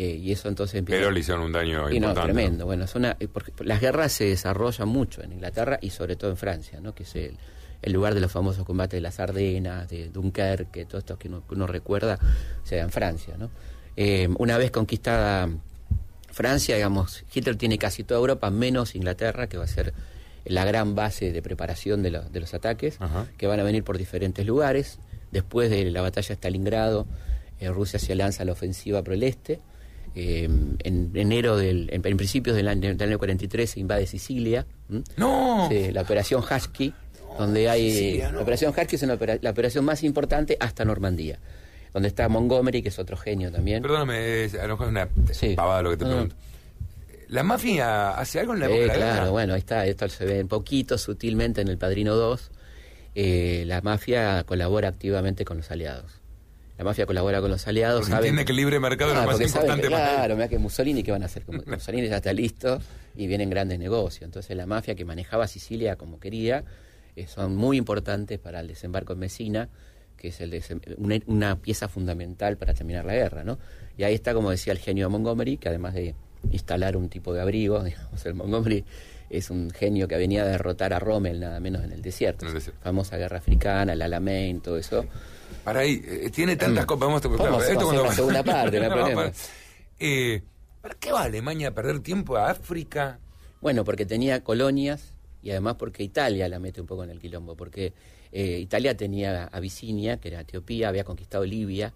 Eh, 0.00 0.14
y 0.14 0.30
eso 0.30 0.46
entonces 0.48 0.76
empieza... 0.76 1.00
Pero 1.00 1.10
le 1.10 1.18
hicieron 1.18 1.42
un 1.42 1.50
daño 1.50 1.90
y 1.90 1.96
importante. 1.96 2.28
No, 2.28 2.34
tremendo. 2.34 2.66
Bueno, 2.66 2.84
es 2.84 2.94
una, 2.94 3.16
porque 3.32 3.52
las 3.64 3.80
guerras 3.80 4.12
se 4.12 4.26
desarrollan 4.26 4.86
mucho 4.86 5.24
en 5.24 5.32
Inglaterra 5.32 5.80
y 5.82 5.90
sobre 5.90 6.14
todo 6.14 6.30
en 6.30 6.36
Francia, 6.36 6.78
¿no? 6.80 6.94
que 6.94 7.02
es 7.02 7.16
el, 7.16 7.36
el 7.82 7.92
lugar 7.92 8.14
de 8.14 8.20
los 8.20 8.30
famosos 8.30 8.64
combates 8.64 8.96
de 8.96 9.00
las 9.00 9.18
Ardenas, 9.18 9.88
de 9.88 10.08
Dunkerque, 10.10 10.84
todos 10.84 11.02
estos 11.02 11.18
que 11.18 11.26
uno, 11.26 11.42
que 11.44 11.56
uno 11.56 11.66
recuerda, 11.66 12.16
o 12.62 12.64
sea, 12.64 12.84
en 12.84 12.90
Francia. 12.90 13.34
¿no? 13.36 13.50
Eh, 13.96 14.28
una 14.38 14.56
vez 14.56 14.70
conquistada 14.70 15.48
Francia, 16.30 16.76
digamos, 16.76 17.24
Hitler 17.34 17.56
tiene 17.56 17.76
casi 17.76 18.04
toda 18.04 18.20
Europa, 18.20 18.50
menos 18.50 18.94
Inglaterra, 18.94 19.48
que 19.48 19.58
va 19.58 19.64
a 19.64 19.66
ser 19.66 19.94
la 20.44 20.64
gran 20.64 20.94
base 20.94 21.32
de 21.32 21.42
preparación 21.42 22.04
de, 22.04 22.12
lo, 22.12 22.22
de 22.22 22.38
los 22.38 22.54
ataques, 22.54 22.98
Ajá. 23.00 23.26
que 23.36 23.48
van 23.48 23.58
a 23.58 23.64
venir 23.64 23.82
por 23.82 23.98
diferentes 23.98 24.46
lugares. 24.46 25.00
Después 25.32 25.70
de 25.70 25.90
la 25.90 26.02
batalla 26.02 26.28
de 26.28 26.34
Stalingrado, 26.34 27.08
eh, 27.58 27.68
Rusia 27.70 27.98
se 27.98 28.14
lanza 28.14 28.44
a 28.44 28.46
la 28.46 28.52
ofensiva 28.52 29.02
por 29.02 29.14
el 29.14 29.24
este. 29.24 29.58
Eh, 30.14 30.44
en 30.44 31.10
enero 31.14 31.56
del, 31.56 31.88
en, 31.92 32.02
en, 32.04 32.16
principios 32.16 32.56
del 32.56 32.68
año, 32.68 32.94
del 32.94 33.08
año 33.08 33.18
43 33.18 33.70
se 33.70 33.80
invade 33.80 34.06
Sicilia. 34.06 34.66
¿m? 34.90 35.02
¡No! 35.16 35.68
Sí, 35.70 35.92
la 35.92 36.02
operación 36.02 36.42
Husky, 36.42 36.92
donde 37.38 37.68
hay 37.68 37.90
Sicilia, 37.90 38.30
no. 38.30 38.36
la 38.38 38.42
operación 38.42 38.74
Husky 38.76 38.96
es 38.96 39.02
una 39.02 39.14
opera- 39.14 39.38
la 39.40 39.50
operación 39.50 39.84
más 39.84 40.02
importante 40.02 40.56
hasta 40.60 40.84
Normandía, 40.84 41.38
donde 41.92 42.08
está 42.08 42.28
Montgomery, 42.28 42.82
que 42.82 42.88
es 42.88 42.98
otro 42.98 43.16
genio 43.16 43.50
también. 43.52 43.82
Perdóname, 43.82 44.44
es- 44.44 44.54
a 44.54 44.66
lo 44.66 44.74
mejor 44.74 44.86
es 44.86 44.90
una 44.90 45.08
Sí. 45.32 45.54
pavada 45.54 45.82
lo 45.82 45.90
que 45.90 45.96
te 45.98 46.04
No, 46.04 46.10
no. 46.10 46.16
pregunto. 46.16 46.36
¿La 47.28 47.42
mafia 47.42 48.10
hace 48.12 48.40
algo 48.40 48.54
en 48.54 48.60
la 48.60 48.66
Eh, 48.66 48.70
época 48.70 48.80
de 48.80 48.86
la 48.86 48.94
claro, 49.04 49.14
guerra? 49.20 49.30
bueno, 49.30 49.52
ahí 49.54 49.58
está, 49.60 49.84
esto 49.86 50.08
se 50.08 50.24
ve 50.24 50.40
un 50.42 50.48
poquito 50.48 50.96
sutilmente 50.96 51.60
en 51.60 51.68
El 51.68 51.76
Padrino 51.76 52.14
2. 52.14 52.50
Eh, 53.14 53.64
la 53.66 53.80
mafia 53.82 54.44
colabora 54.44 54.88
activamente 54.88 55.44
con 55.44 55.58
los 55.58 55.70
aliados. 55.70 56.17
La 56.78 56.84
mafia 56.84 57.04
colabora 57.06 57.40
con 57.40 57.50
los 57.50 57.66
aliados. 57.66 58.00
Porque 58.00 58.12
saben- 58.12 58.18
entiende 58.28 58.44
que 58.44 58.52
el 58.52 58.56
libre 58.56 58.78
mercado 58.80 59.10
es 59.12 59.18
Ah, 59.18 59.22
lo 59.26 59.32
más 59.32 59.40
importante 59.40 59.82
que, 59.82 59.88
Claro, 59.88 60.34
mira 60.36 60.48
que 60.48 60.58
Mussolini, 60.58 61.02
¿qué 61.02 61.10
van 61.10 61.22
a 61.22 61.26
hacer? 61.26 61.42
Como- 61.44 61.62
Mussolini 61.66 62.08
ya 62.08 62.16
está 62.16 62.32
listo 62.32 62.78
y 63.16 63.26
vienen 63.26 63.50
grandes 63.50 63.78
negocios. 63.78 64.22
Entonces 64.24 64.56
la 64.56 64.64
mafia 64.66 64.94
que 64.94 65.04
manejaba 65.04 65.46
Sicilia 65.48 65.96
como 65.96 66.18
quería 66.20 66.64
eh, 67.16 67.26
son 67.26 67.56
muy 67.56 67.76
importantes 67.78 68.38
para 68.38 68.60
el 68.60 68.68
desembarco 68.68 69.12
en 69.12 69.18
Messina, 69.18 69.68
que 70.16 70.28
es 70.28 70.40
el 70.40 70.52
desem- 70.52 70.80
una, 70.98 71.18
una 71.26 71.56
pieza 71.60 71.88
fundamental 71.88 72.56
para 72.56 72.74
terminar 72.74 73.04
la 73.04 73.14
guerra. 73.14 73.42
¿no? 73.42 73.58
Y 73.96 74.04
ahí 74.04 74.14
está, 74.14 74.32
como 74.34 74.50
decía 74.52 74.72
el 74.72 74.78
genio 74.78 75.06
de 75.06 75.10
Montgomery, 75.10 75.56
que 75.56 75.68
además 75.68 75.94
de 75.94 76.14
instalar 76.52 76.96
un 76.96 77.08
tipo 77.08 77.34
de 77.34 77.40
abrigo, 77.40 77.82
digamos, 77.84 78.24
el 78.24 78.34
Montgomery 78.34 78.84
es 79.30 79.50
un 79.50 79.70
genio 79.70 80.06
que 80.06 80.16
venía 80.16 80.44
a 80.44 80.46
derrotar 80.46 80.92
a 80.94 81.00
Rommel 81.00 81.40
nada 81.40 81.58
menos 81.58 81.82
en 81.82 81.90
el 81.92 82.02
desierto. 82.02 82.44
En 82.44 82.50
el 82.50 82.54
desierto. 82.54 82.80
Famosa 82.84 83.16
guerra 83.16 83.38
africana, 83.38 83.92
el 83.94 84.00
Alamein, 84.02 84.60
todo 84.60 84.78
eso. 84.78 85.04
Para 85.64 85.80
ahí, 85.80 86.02
eh, 86.04 86.30
tiene 86.30 86.56
tantas 86.56 86.86
cosas. 86.86 87.00
Vamos, 87.00 87.24
a-. 87.24 87.28
Vamos 87.28 87.62
a 87.62 87.64
hacer 87.64 87.76
cuando- 87.76 88.04
la 88.04 88.12
segunda 88.12 88.42
parte, 88.44 88.80
no 88.80 88.88
Vamos, 88.88 88.98
problema. 89.04 89.22
para- 89.22 89.36
Eh, 89.98 90.42
¿Para 90.80 90.94
qué 90.94 91.12
va 91.12 91.22
Alemania 91.24 91.68
a 91.68 91.70
perder 91.72 92.00
tiempo 92.00 92.36
a 92.36 92.50
África? 92.50 93.18
Bueno, 93.60 93.84
porque 93.84 94.06
tenía 94.06 94.44
colonias 94.44 95.14
y 95.42 95.50
además 95.50 95.74
porque 95.78 96.02
Italia 96.04 96.48
la 96.48 96.58
mete 96.60 96.80
un 96.80 96.86
poco 96.86 97.04
en 97.04 97.10
el 97.10 97.18
quilombo, 97.20 97.56
porque 97.56 97.92
eh, 98.32 98.58
Italia 98.60 98.96
tenía 98.96 99.44
Abisinia, 99.44 100.18
que 100.18 100.28
era 100.28 100.40
Etiopía, 100.40 100.88
había 100.88 101.02
conquistado 101.04 101.44
Libia 101.44 101.92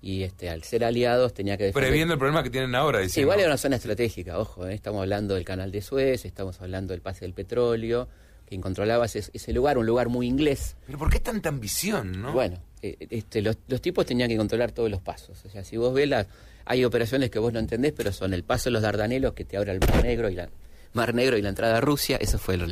y 0.00 0.22
este 0.22 0.48
al 0.48 0.62
ser 0.64 0.84
aliados 0.84 1.34
tenía 1.34 1.56
que 1.56 1.64
defender... 1.64 1.88
Previendo 1.90 2.14
el 2.14 2.18
problema 2.18 2.42
que 2.42 2.50
tienen 2.50 2.74
ahora. 2.74 2.98
Sí, 3.00 3.04
diciendo, 3.04 3.26
igual 3.26 3.40
era 3.40 3.48
una 3.50 3.58
zona 3.58 3.76
estratégica, 3.76 4.38
ojo, 4.38 4.66
eh, 4.66 4.74
estamos 4.74 5.00
hablando 5.02 5.34
del 5.34 5.44
canal 5.44 5.70
de 5.70 5.82
Suez, 5.82 6.24
estamos 6.24 6.60
hablando 6.60 6.92
del 6.92 7.02
pase 7.02 7.24
del 7.24 7.34
petróleo, 7.34 8.08
quien 8.46 8.60
controlaba 8.62 9.04
ese, 9.06 9.22
ese 9.32 9.52
lugar, 9.52 9.76
un 9.78 9.86
lugar 9.86 10.08
muy 10.08 10.26
inglés. 10.26 10.76
¿Pero 10.86 10.98
por 10.98 11.10
qué 11.10 11.20
tanta 11.20 11.48
ambición, 11.50 12.20
no? 12.22 12.32
Bueno, 12.32 12.56
eh, 12.56 12.60
este, 12.82 13.40
los, 13.42 13.56
los 13.68 13.80
tipos 13.80 14.04
tenían 14.04 14.28
que 14.28 14.36
controlar 14.36 14.72
todos 14.72 14.90
los 14.90 15.00
pasos. 15.00 15.38
O 15.44 15.48
sea, 15.48 15.64
si 15.64 15.76
vos 15.76 15.94
ves 15.94 16.08
las, 16.08 16.26
hay 16.64 16.84
operaciones 16.84 17.30
que 17.30 17.38
vos 17.38 17.52
no 17.52 17.58
entendés, 17.58 17.92
pero 17.96 18.12
son 18.12 18.34
el 18.34 18.42
paso 18.44 18.64
de 18.64 18.72
los 18.72 18.82
Dardanelos 18.82 19.32
que 19.34 19.44
te 19.44 19.56
abre 19.56 19.72
el 19.72 19.80
Mar 19.80 20.02
Negro 20.02 20.28
y 20.28 20.34
la 20.34 20.48
Mar 20.92 21.14
Negro 21.14 21.36
y 21.38 21.42
la 21.42 21.48
entrada 21.48 21.78
a 21.78 21.80
Rusia. 21.80 22.16
Eso 22.20 22.38
fue 22.38 22.56
la- 22.56 22.66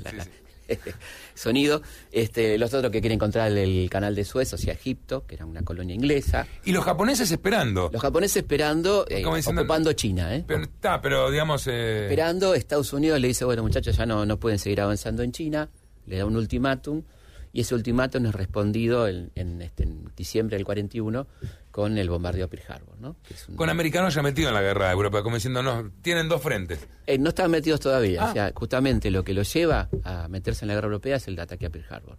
sonido. 1.34 1.82
Este, 2.12 2.56
los 2.58 2.72
otros 2.74 2.92
que 2.92 3.00
quieren 3.00 3.18
controlar 3.18 3.50
el 3.52 3.88
canal 3.90 4.14
de 4.14 4.24
Suez, 4.24 4.52
o 4.52 4.58
sea, 4.58 4.72
Egipto, 4.74 5.24
que 5.26 5.34
era 5.34 5.46
una 5.46 5.62
colonia 5.62 5.94
inglesa. 5.94 6.46
Y 6.64 6.72
los 6.72 6.84
japoneses 6.84 7.30
esperando. 7.30 7.90
Los 7.92 8.00
japoneses 8.02 8.36
esperando, 8.38 9.04
eh, 9.08 9.24
diciendo- 9.34 9.62
ocupando 9.62 9.92
China, 9.94 10.34
¿eh? 10.36 10.44
Pero, 10.46 10.62
está, 10.62 11.00
pero 11.00 11.30
digamos... 11.30 11.66
eh, 11.66 12.04
Esperando, 12.04 12.54
Estados 12.54 12.92
Unidos 12.92 13.20
le 13.20 13.28
dice, 13.28 13.44
bueno 13.44 13.62
muchachos, 13.62 13.96
ya 13.96 14.06
no, 14.06 14.24
no 14.26 14.38
pueden 14.38 14.58
seguir 14.58 14.80
avanzando 14.80 15.22
en 15.22 15.32
China, 15.32 15.68
le 16.06 16.18
da 16.18 16.24
un 16.26 16.36
ultimátum, 16.36 17.02
y 17.52 17.60
ese 17.62 17.74
ultimátum 17.74 18.26
es 18.26 18.34
respondido 18.34 19.08
en, 19.08 19.30
en, 19.34 19.60
este, 19.62 19.82
en 19.84 20.10
diciembre 20.16 20.56
del 20.56 20.64
41 20.64 21.26
con 21.70 21.98
el 21.98 22.08
bombardeo 22.08 22.44
a 22.46 22.48
Pearl 22.48 22.64
Harbor, 22.68 23.00
¿no? 23.00 23.16
Que 23.26 23.34
es 23.34 23.48
un- 23.48 23.56
con 23.56 23.68
americanos 23.70 24.14
ya 24.14 24.22
metidos 24.22 24.48
en 24.50 24.54
la 24.54 24.62
guerra 24.62 24.86
de 24.86 24.92
Europa, 24.92 25.22
como 25.22 25.36
diciendo, 25.36 25.62
no, 25.62 25.90
tienen 26.02 26.28
dos 26.28 26.42
frentes. 26.42 26.86
Eh, 27.06 27.18
no 27.18 27.28
están 27.30 27.50
metidos 27.50 27.80
todavía, 27.80 28.22
Ah. 28.24 28.30
o 28.30 28.32
sea, 28.32 28.52
justamente 28.54 29.10
lo 29.10 29.22
que 29.24 29.34
los 29.34 29.52
lleva 29.52 29.88
a 30.04 30.28
meterse 30.28 30.64
en 30.64 30.68
la 30.68 30.74
guerra 30.74 30.86
europea 30.86 31.16
es 31.16 31.26
el 31.28 31.38
ataque 31.38 31.66
a 31.66 31.70
Pearl 31.70 31.86
Harbor. 31.90 32.16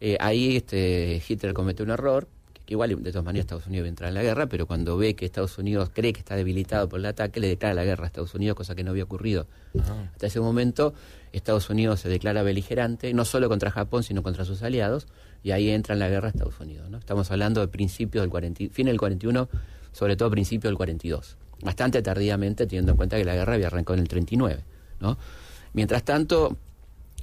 Eh, 0.00 0.16
ahí 0.20 0.56
este, 0.56 1.22
Hitler 1.28 1.52
comete 1.54 1.82
un 1.82 1.90
error, 1.90 2.26
que 2.66 2.74
igual 2.74 2.90
de 3.02 3.10
todas 3.12 3.24
maneras 3.24 3.44
Estados 3.44 3.66
Unidos 3.66 3.84
va 3.84 3.86
a 3.86 3.88
entrar 3.90 4.08
en 4.08 4.14
la 4.14 4.22
guerra, 4.22 4.46
pero 4.46 4.66
cuando 4.66 4.96
ve 4.96 5.14
que 5.14 5.24
Estados 5.24 5.58
Unidos 5.58 5.90
cree 5.92 6.12
que 6.12 6.20
está 6.20 6.34
debilitado 6.36 6.88
por 6.88 6.98
el 7.00 7.06
ataque, 7.06 7.40
le 7.40 7.48
declara 7.48 7.74
la 7.74 7.84
guerra 7.84 8.04
a 8.04 8.06
Estados 8.06 8.34
Unidos, 8.34 8.56
cosa 8.56 8.74
que 8.76 8.84
no 8.84 8.90
había 8.92 9.04
ocurrido 9.04 9.46
hasta 10.12 10.26
ese 10.26 10.40
momento. 10.40 10.94
Estados 11.32 11.70
Unidos 11.70 12.00
se 12.00 12.08
declara 12.08 12.42
beligerante, 12.42 13.12
no 13.14 13.24
solo 13.24 13.48
contra 13.48 13.70
Japón, 13.70 14.02
sino 14.02 14.22
contra 14.22 14.44
sus 14.44 14.62
aliados, 14.62 15.06
y 15.42 15.50
ahí 15.50 15.70
entra 15.70 15.94
en 15.94 15.98
la 15.98 16.08
guerra 16.08 16.28
Estados 16.28 16.58
Unidos. 16.60 16.90
¿no? 16.90 16.98
Estamos 16.98 17.30
hablando 17.30 17.60
de 17.60 17.68
principios 17.68 18.22
del 18.22 18.30
40, 18.30 18.64
fin 18.72 18.86
del 18.86 18.98
41, 18.98 19.48
sobre 19.92 20.16
todo 20.16 20.30
principios 20.30 20.70
del 20.70 20.76
42. 20.76 21.36
bastante 21.62 22.02
tardíamente, 22.02 22.66
teniendo 22.66 22.92
en 22.92 22.96
cuenta 22.96 23.16
que 23.16 23.24
la 23.24 23.34
guerra 23.34 23.54
había 23.54 23.68
arrancado 23.68 23.94
en 23.94 24.00
el 24.00 24.08
39. 24.08 24.62
¿no? 25.00 25.18
Mientras 25.72 26.02
tanto, 26.04 26.56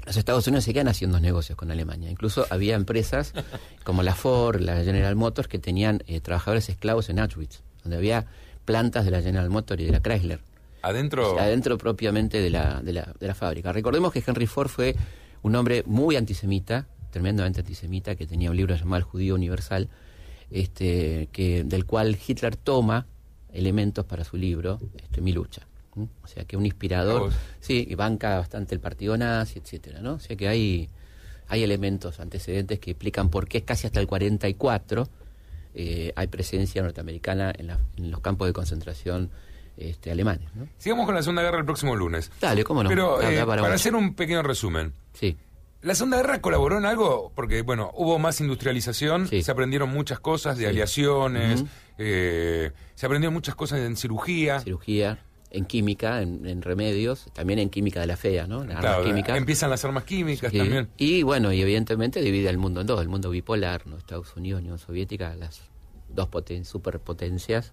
los 0.05 0.17
Estados 0.17 0.47
Unidos 0.47 0.63
seguían 0.63 0.87
haciendo 0.87 1.19
negocios 1.19 1.55
con 1.55 1.69
Alemania. 1.71 2.09
Incluso 2.09 2.47
había 2.49 2.75
empresas 2.75 3.33
como 3.83 4.01
la 4.01 4.15
Ford, 4.15 4.59
la 4.59 4.83
General 4.83 5.15
Motors, 5.15 5.47
que 5.47 5.59
tenían 5.59 6.03
eh, 6.07 6.19
trabajadores 6.19 6.69
esclavos 6.69 7.09
en 7.09 7.19
Auschwitz, 7.19 7.61
donde 7.83 7.97
había 7.97 8.25
plantas 8.65 9.05
de 9.05 9.11
la 9.11 9.21
General 9.21 9.49
Motors 9.49 9.81
y 9.81 9.85
de 9.85 9.91
la 9.91 9.99
Chrysler. 9.99 10.39
Adentro. 10.81 11.39
adentro 11.39 11.77
propiamente 11.77 12.41
de 12.41 12.49
la, 12.49 12.81
de, 12.81 12.93
la, 12.93 13.13
de 13.19 13.27
la 13.27 13.35
fábrica. 13.35 13.71
Recordemos 13.73 14.13
que 14.13 14.23
Henry 14.25 14.47
Ford 14.47 14.69
fue 14.69 14.95
un 15.41 15.55
hombre 15.55 15.83
muy 15.85 16.15
antisemita, 16.15 16.87
tremendamente 17.11 17.61
antisemita, 17.61 18.15
que 18.15 18.25
tenía 18.25 18.49
un 18.49 18.57
libro 18.57 18.75
llamado 18.75 18.97
El 18.97 19.03
Judío 19.03 19.35
Universal, 19.35 19.89
este, 20.51 21.29
que, 21.31 21.63
del 21.63 21.85
cual 21.85 22.17
Hitler 22.25 22.55
toma 22.55 23.07
elementos 23.53 24.05
para 24.05 24.23
su 24.23 24.37
libro, 24.37 24.79
este, 24.95 25.21
Mi 25.21 25.31
lucha. 25.31 25.65
O 26.23 26.27
sea 26.27 26.45
que 26.45 26.55
un 26.55 26.65
inspirador, 26.65 27.31
sí, 27.59 27.85
y 27.89 27.95
banca 27.95 28.37
bastante 28.37 28.73
el 28.73 28.79
partido 28.79 29.17
nazi, 29.17 29.59
etcétera, 29.59 29.99
¿no? 29.99 30.13
O 30.13 30.19
sea 30.19 30.37
que 30.37 30.47
hay, 30.47 30.87
hay 31.47 31.63
elementos, 31.63 32.21
antecedentes 32.21 32.79
que 32.79 32.91
explican 32.91 33.29
por 33.29 33.49
qué 33.49 33.63
casi 33.63 33.87
hasta 33.87 33.99
el 33.99 34.07
44 34.07 35.09
eh, 35.75 36.13
hay 36.15 36.27
presencia 36.27 36.81
norteamericana 36.81 37.53
en, 37.57 37.71
en, 37.97 38.11
los 38.11 38.21
campos 38.21 38.47
de 38.47 38.53
concentración 38.53 39.29
este, 39.79 40.11
alemanes. 40.11 40.53
¿no? 40.55 40.67
Sigamos 40.77 41.05
con 41.05 41.15
la 41.15 41.23
Segunda 41.23 41.41
Guerra 41.41 41.59
el 41.59 41.65
próximo 41.65 41.95
lunes. 41.95 42.31
Dale, 42.39 42.63
cómo 42.63 42.83
no. 42.83 42.89
Pero 42.89 43.21
eh, 43.21 43.45
para, 43.45 43.73
hacer 43.73 43.95
un 43.95 44.13
pequeño 44.13 44.43
resumen. 44.43 44.93
Sí. 45.13 45.37
¿La 45.81 45.95
Segunda 45.95 46.17
Guerra 46.17 46.41
colaboró 46.41 46.77
en 46.77 46.85
algo? 46.85 47.31
Porque, 47.33 47.61
bueno, 47.61 47.91
hubo 47.95 48.19
más 48.19 48.41
industrialización, 48.41 49.27
se 49.27 49.49
aprendieron 49.49 49.89
muchas 49.89 50.19
cosas 50.19 50.57
de 50.57 50.67
aliaciones, 50.67 51.63
eh, 51.97 52.71
se 52.95 53.05
aprendieron 53.05 53.33
muchas 53.33 53.55
cosas 53.55 53.79
en 53.79 53.95
cirugía. 53.95 54.59
Cirugía 54.59 55.19
en 55.51 55.65
química, 55.65 56.21
en, 56.21 56.61
remedios, 56.61 57.25
también 57.33 57.59
en 57.59 57.69
química 57.69 58.01
de 58.01 58.07
la 58.07 58.17
fea, 58.17 58.45
¿no? 58.45 58.65
claro, 58.65 59.03
Empiezan 59.35 59.69
las 59.69 59.83
armas 59.83 60.03
químicas 60.03 60.51
también. 60.51 60.89
Y 60.97 61.23
bueno, 61.23 61.51
y 61.51 61.61
evidentemente 61.61 62.21
divide 62.21 62.49
el 62.49 62.57
mundo 62.57 62.81
en 62.81 62.87
dos, 62.87 63.01
el 63.01 63.09
mundo 63.09 63.31
bipolar, 63.31 63.87
¿no? 63.87 63.97
Estados 63.97 64.35
Unidos, 64.35 64.61
Unión 64.61 64.77
Soviética, 64.77 65.35
las 65.35 65.61
dos 66.09 66.27
poten 66.27 66.65
superpotencias 66.65 67.71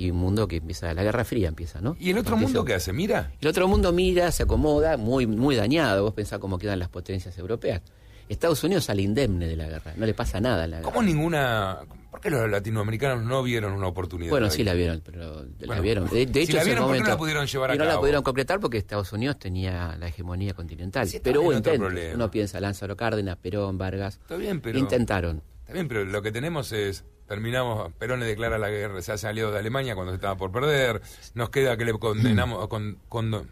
y 0.00 0.10
un 0.10 0.16
mundo 0.16 0.48
que 0.48 0.56
empieza, 0.56 0.94
la 0.94 1.02
Guerra 1.02 1.24
Fría 1.24 1.48
empieza, 1.48 1.82
¿no? 1.82 1.94
¿Y 2.00 2.08
el 2.08 2.16
otro 2.16 2.34
mundo 2.38 2.64
qué 2.64 2.72
hace? 2.72 2.90
¿Mira? 2.90 3.32
El 3.38 3.48
otro 3.48 3.68
mundo 3.68 3.92
mira, 3.92 4.32
se 4.32 4.44
acomoda, 4.44 4.96
muy, 4.96 5.26
muy 5.26 5.56
dañado, 5.56 6.04
vos 6.04 6.14
pensás 6.14 6.38
cómo 6.38 6.58
quedan 6.58 6.78
las 6.78 6.88
potencias 6.88 7.36
europeas. 7.36 7.82
Estados 8.26 8.64
Unidos 8.64 8.84
sale 8.84 9.02
indemne 9.02 9.46
de 9.46 9.56
la 9.56 9.68
guerra, 9.68 9.92
no 9.96 10.06
le 10.06 10.14
pasa 10.14 10.40
nada 10.40 10.64
a 10.64 10.66
la 10.66 10.80
¿Cómo 10.80 11.02
ninguna 11.02 11.80
¿Por 12.10 12.20
qué 12.20 12.30
los 12.30 12.50
latinoamericanos 12.50 13.24
no 13.24 13.42
vieron 13.42 13.74
una 13.74 13.88
oportunidad? 13.88 14.30
Bueno, 14.30 14.48
sí 14.48 14.64
la 14.64 14.72
vieron, 14.72 15.02
pero 15.04 15.44
la 15.60 15.80
vieron. 15.80 16.08
De, 16.08 16.22
hecho, 16.22 16.56
la 16.56 16.64
vieron, 16.64 16.86
¿por 16.86 16.94
qué 16.94 17.02
no 17.02 17.08
la 17.08 17.18
pudieron 17.18 17.46
llevar 17.46 17.70
a 17.70 17.74
y 17.74 17.78
no 17.78 17.84
la 17.84 18.00
pudieron 18.00 18.22
concretar 18.22 18.58
porque 18.58 18.78
Estados 18.78 19.12
Unidos 19.12 19.38
tenía 19.38 19.96
la 19.98 20.08
hegemonía 20.08 20.54
continental. 20.54 21.08
pero 21.22 21.42
hubo 21.42 21.52
intentos. 21.52 21.92
Uno 22.14 22.30
piensa 22.30 22.58
Lázaro 22.58 22.96
Cárdenas, 22.96 23.36
Perón, 23.36 23.76
Vargas. 23.76 24.18
Está 24.22 24.36
bien, 24.36 24.60
pero... 24.60 24.78
Intentaron. 24.78 25.42
Está 25.70 25.74
bien, 25.74 25.88
pero 25.88 26.04
lo 26.04 26.20
que 26.20 26.32
tenemos 26.32 26.72
es... 26.72 27.04
Terminamos, 27.28 27.92
Perón 27.92 28.18
le 28.18 28.26
declara 28.26 28.58
la 28.58 28.70
guerra, 28.70 29.00
se 29.02 29.12
hace 29.12 29.28
aliado 29.28 29.52
de 29.52 29.60
Alemania 29.60 29.94
cuando 29.94 30.10
se 30.10 30.16
estaba 30.16 30.36
por 30.36 30.50
perder. 30.50 31.00
Nos 31.34 31.50
queda 31.50 31.76
que 31.76 31.84
le 31.84 31.92
condenamos... 31.92 32.66
Con, 32.66 32.98
con, 33.08 33.48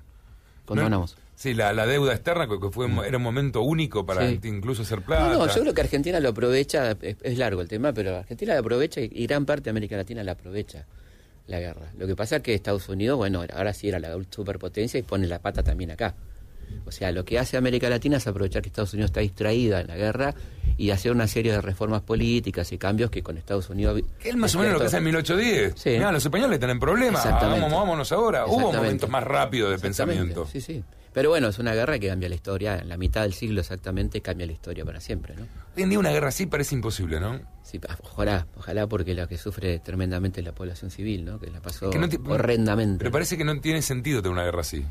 Condonamos. 0.65 1.17
Sí, 1.37 1.55
la, 1.55 1.73
la, 1.73 1.87
deuda 1.87 2.13
externa, 2.13 2.49
que 2.49 2.71
fue, 2.71 2.89
era 3.07 3.19
un 3.19 3.23
momento 3.23 3.63
único 3.63 4.05
para 4.05 4.29
incluso 4.29 4.83
hacer 4.83 5.03
plata. 5.03 5.33
No, 5.33 5.47
yo 5.47 5.61
creo 5.61 5.73
que 5.73 5.81
Argentina 5.81 6.19
lo 6.19 6.31
aprovecha, 6.31 6.97
es, 7.01 7.39
largo 7.39 7.61
el 7.61 7.69
tema, 7.69 7.93
pero 7.93 8.17
Argentina 8.17 8.55
lo 8.55 8.61
aprovecha 8.61 9.01
y, 9.01 9.27
gran 9.29 9.47
parte 9.47 9.65
de 9.65 9.71
América 9.71 9.97
Latina 9.97 10.25
la 10.25 10.33
aprovecha 10.33 10.85
la 11.47 11.61
guerra. 11.61 11.93
Lo 11.97 12.09
que 12.09 12.17
pasa 12.17 12.37
es 12.37 12.43
que 12.43 12.55
Estados 12.55 12.89
Unidos, 12.89 13.17
bueno, 13.17 13.45
ahora 13.55 13.73
sí 13.73 13.89
era 13.89 14.01
la 14.01 14.19
superpotencia 14.29 14.99
y 14.99 15.05
pone 15.05 15.29
la 15.29 15.39
pata 15.39 15.63
también 15.63 15.93
acá. 15.93 16.17
O 16.85 16.93
sea, 16.93 17.13
lo 17.13 17.25
que 17.25 17.39
hace 17.39 17.57
América 17.57 17.89
Latina 17.89 18.17
es 18.17 18.27
aprovechar 18.27 18.63
que 18.63 18.69
Estados 18.69 18.93
Unidos 18.95 19.11
está 19.11 19.21
distraída 19.21 19.81
en 19.81 19.89
la 19.89 19.97
guerra 19.97 20.35
y 20.77 20.91
hacer 20.91 21.13
una 21.13 21.27
serie 21.27 21.53
de 21.53 21.61
reformas 21.61 22.03
políticas 22.03 22.73
y 22.73 22.79
cambios 22.79 23.11
que 23.11 23.23
con 23.23 23.37
Estados 23.37 23.69
Unidos... 23.69 24.01
Que 24.19 24.31
es 24.31 24.37
más 24.37 24.55
o 24.55 24.59
menos 24.59 24.75
lo 24.75 24.81
que 24.81 24.87
hace 24.87 24.99
en 24.99 25.05
1810. 25.05 25.75
Sí. 25.77 25.99
los 25.99 26.25
españoles 26.25 26.59
tienen 26.59 26.79
problemas, 26.79 27.25
vamos, 27.25 27.71
vámonos 27.71 28.13
ahora. 28.13 28.47
Hubo 28.47 28.73
momentos 28.73 29.11
más 29.11 29.25
rápidos 29.25 29.71
de 29.71 29.79
pensamiento. 29.79 30.47
Sí, 30.51 30.61
sí. 30.61 30.83
Pero 31.13 31.31
bueno, 31.31 31.49
es 31.49 31.59
una 31.59 31.75
guerra 31.75 31.99
que 31.99 32.09
cambia 32.09 32.29
la 32.29 32.37
historia, 32.37 32.79
en 32.79 32.89
la 32.89 32.97
mitad 32.97 33.23
del 33.23 33.33
siglo 33.33 33.61
exactamente 33.61 34.21
cambia 34.21 34.47
la 34.47 34.53
historia 34.53 34.85
para 34.85 35.01
siempre, 35.01 35.35
¿no? 35.35 35.47
Hoy 35.77 35.83
en 35.83 35.89
día 35.89 35.99
una 35.99 36.11
guerra 36.11 36.29
así 36.29 36.47
parece 36.47 36.75
imposible, 36.75 37.19
¿no? 37.19 37.41
Sí, 37.63 37.81
ojalá, 38.03 38.47
ojalá 38.57 38.87
porque 38.87 39.15
la 39.15 39.27
que 39.27 39.37
sufre 39.37 39.81
tremendamente 39.81 40.41
es 40.41 40.47
la 40.47 40.55
población 40.55 40.91
civil, 40.91 41.25
¿no? 41.25 41.41
Que 41.41 41.51
la 41.51 41.61
pasó 41.61 41.91
horrendamente. 41.91 42.99
Pero 42.99 43.11
parece 43.11 43.37
que 43.37 43.45
no 43.45 43.61
tiene 43.61 43.83
sentido 43.83 44.23
tener 44.23 44.33
una 44.33 44.45
guerra 44.45 44.61
así. 44.61 44.85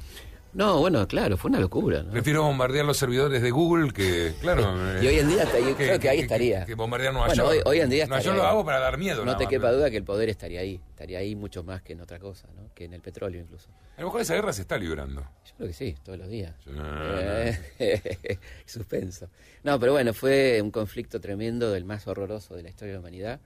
No, 0.58 0.80
bueno, 0.80 1.08
claro, 1.08 1.38
fue 1.38 1.50
una 1.50 1.60
locura. 1.60 2.02
¿no? 2.02 2.10
Prefiero 2.10 2.42
bombardear 2.42 2.84
los 2.84 2.98
servidores 2.98 3.44
de 3.44 3.52
Google 3.52 3.94
que, 3.94 4.34
claro. 4.42 4.74
y 5.04 5.06
hoy 5.06 5.20
en 5.20 5.30
día 5.30 5.46
creo 5.78 6.00
que 6.00 6.10
ahí 6.10 6.22
estaría. 6.22 6.66
Que, 6.66 6.74
bombardear 6.74 7.14
Nueva 7.14 7.28
bueno, 7.28 7.54
York. 7.54 7.68
Hoy, 7.68 7.80
en 7.80 7.92
día 7.92 8.08
Nueva 8.08 8.24
York 8.24 8.38
lo 8.38 8.44
hago 8.44 8.66
para 8.66 8.80
dar 8.80 8.98
miedo. 8.98 9.24
No 9.24 9.38
te 9.38 9.46
quepa 9.46 9.72
duda 9.72 9.92
que 9.92 9.98
el 9.98 10.04
poder 10.04 10.30
estaría 10.30 10.62
ahí. 10.62 10.82
Estaría 10.90 11.20
ahí 11.20 11.36
mucho 11.36 11.64
más 11.64 11.84
que 11.84 11.94
en 11.94 12.02
otra 12.02 12.18
cosa, 12.18 12.48
¿no? 12.56 12.74
Que 12.74 12.86
en 12.86 12.94
el 12.94 13.02
petróleo 13.02 13.40
incluso. 13.40 13.70
A 13.98 14.02
lo 14.02 14.08
mejor 14.08 14.22
esa 14.22 14.34
guerra 14.34 14.52
se 14.52 14.64
está 14.64 14.80
librando. 14.80 15.22
Yo 15.46 15.54
creo 15.58 15.68
que 15.68 15.76
sí, 15.76 15.96
todos 16.04 16.18
los 16.18 16.28
días. 16.28 16.56
Suspenso. 18.66 19.30
No, 19.62 19.80
pero 19.80 19.92
bueno, 19.92 20.12
fue 20.16 20.60
un 20.64 20.72
conflicto 20.72 21.22
tremendo, 21.22 21.70
del 21.70 21.86
más 21.86 22.08
horroroso 22.08 22.56
de 22.56 22.64
la 22.64 22.70
historia 22.70 22.94
de 22.94 22.96
la 22.96 23.02
humanidad, 23.02 23.40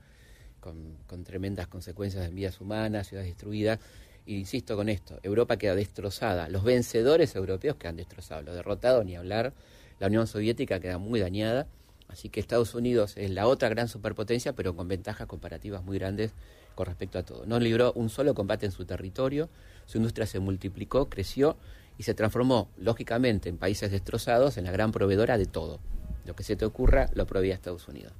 con, 0.60 0.96
con 1.06 1.24
tremendas 1.24 1.66
consecuencias 1.66 2.26
en 2.26 2.34
vidas 2.34 2.58
humanas, 2.58 3.08
ciudades 3.08 3.28
destruidas 3.28 3.80
y 4.26 4.36
insisto 4.36 4.76
con 4.76 4.88
esto, 4.88 5.18
Europa 5.22 5.56
queda 5.56 5.74
destrozada, 5.74 6.48
los 6.48 6.64
vencedores 6.64 7.34
europeos 7.34 7.76
quedan 7.76 7.96
destrozados, 7.96 8.44
los 8.44 8.54
derrotados 8.54 9.04
ni 9.04 9.16
hablar, 9.16 9.52
la 9.98 10.06
Unión 10.06 10.26
Soviética 10.26 10.80
queda 10.80 10.98
muy 10.98 11.20
dañada, 11.20 11.66
así 12.08 12.28
que 12.28 12.40
Estados 12.40 12.74
Unidos 12.74 13.16
es 13.16 13.30
la 13.30 13.46
otra 13.46 13.68
gran 13.68 13.88
superpotencia, 13.88 14.52
pero 14.52 14.76
con 14.76 14.88
ventajas 14.88 15.26
comparativas 15.26 15.82
muy 15.82 15.98
grandes 15.98 16.32
con 16.74 16.86
respecto 16.86 17.18
a 17.18 17.22
todo. 17.22 17.46
No 17.46 17.58
libró 17.58 17.92
un 17.92 18.08
solo 18.08 18.34
combate 18.34 18.66
en 18.66 18.72
su 18.72 18.84
territorio, 18.84 19.48
su 19.86 19.98
industria 19.98 20.26
se 20.26 20.38
multiplicó, 20.38 21.08
creció 21.08 21.56
y 21.98 22.04
se 22.04 22.14
transformó, 22.14 22.68
lógicamente, 22.78 23.48
en 23.48 23.58
países 23.58 23.90
destrozados, 23.90 24.56
en 24.56 24.64
la 24.64 24.72
gran 24.72 24.92
proveedora 24.92 25.38
de 25.38 25.46
todo. 25.46 25.80
Lo 26.24 26.34
que 26.34 26.44
se 26.44 26.56
te 26.56 26.64
ocurra 26.64 27.10
lo 27.14 27.26
proveía 27.26 27.54
Estados 27.54 27.88
Unidos. 27.88 28.12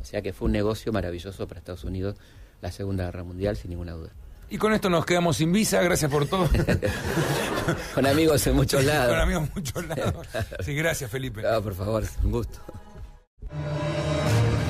O 0.00 0.04
sea 0.04 0.22
que 0.22 0.32
fue 0.32 0.46
un 0.46 0.52
negocio 0.52 0.92
maravilloso 0.92 1.48
para 1.48 1.58
Estados 1.58 1.84
Unidos 1.84 2.16
la 2.60 2.72
Segunda 2.72 3.04
Guerra 3.04 3.24
Mundial, 3.24 3.56
sin 3.56 3.70
ninguna 3.70 3.92
duda. 3.92 4.10
Y 4.50 4.56
con 4.58 4.72
esto 4.72 4.88
nos 4.88 5.04
quedamos 5.04 5.36
sin 5.36 5.52
visa, 5.52 5.82
gracias 5.82 6.10
por 6.10 6.26
todo. 6.26 6.48
con 7.94 8.06
amigos 8.06 8.46
en 8.46 8.56
muchos 8.56 8.82
lados. 8.84 9.10
Con 9.10 9.20
amigos 9.20 9.42
en 9.44 9.52
muchos 9.54 9.86
lados. 9.86 10.26
Sí, 10.64 10.74
gracias 10.74 11.10
Felipe. 11.10 11.42
Ah, 11.46 11.60
por 11.60 11.74
favor, 11.74 12.04
un 12.22 12.32
gusto. 12.32 12.58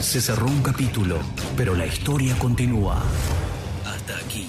Se 0.00 0.20
cerró 0.20 0.46
un 0.46 0.62
capítulo, 0.62 1.18
pero 1.56 1.74
la 1.74 1.86
historia 1.86 2.36
continúa. 2.38 3.02
Hasta 3.84 4.16
aquí. 4.16 4.48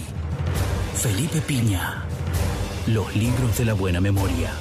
Felipe 0.96 1.42
Piña. 1.42 2.04
Los 2.88 3.16
libros 3.16 3.58
de 3.58 3.66
la 3.66 3.74
buena 3.74 4.02
memoria. 4.02 4.52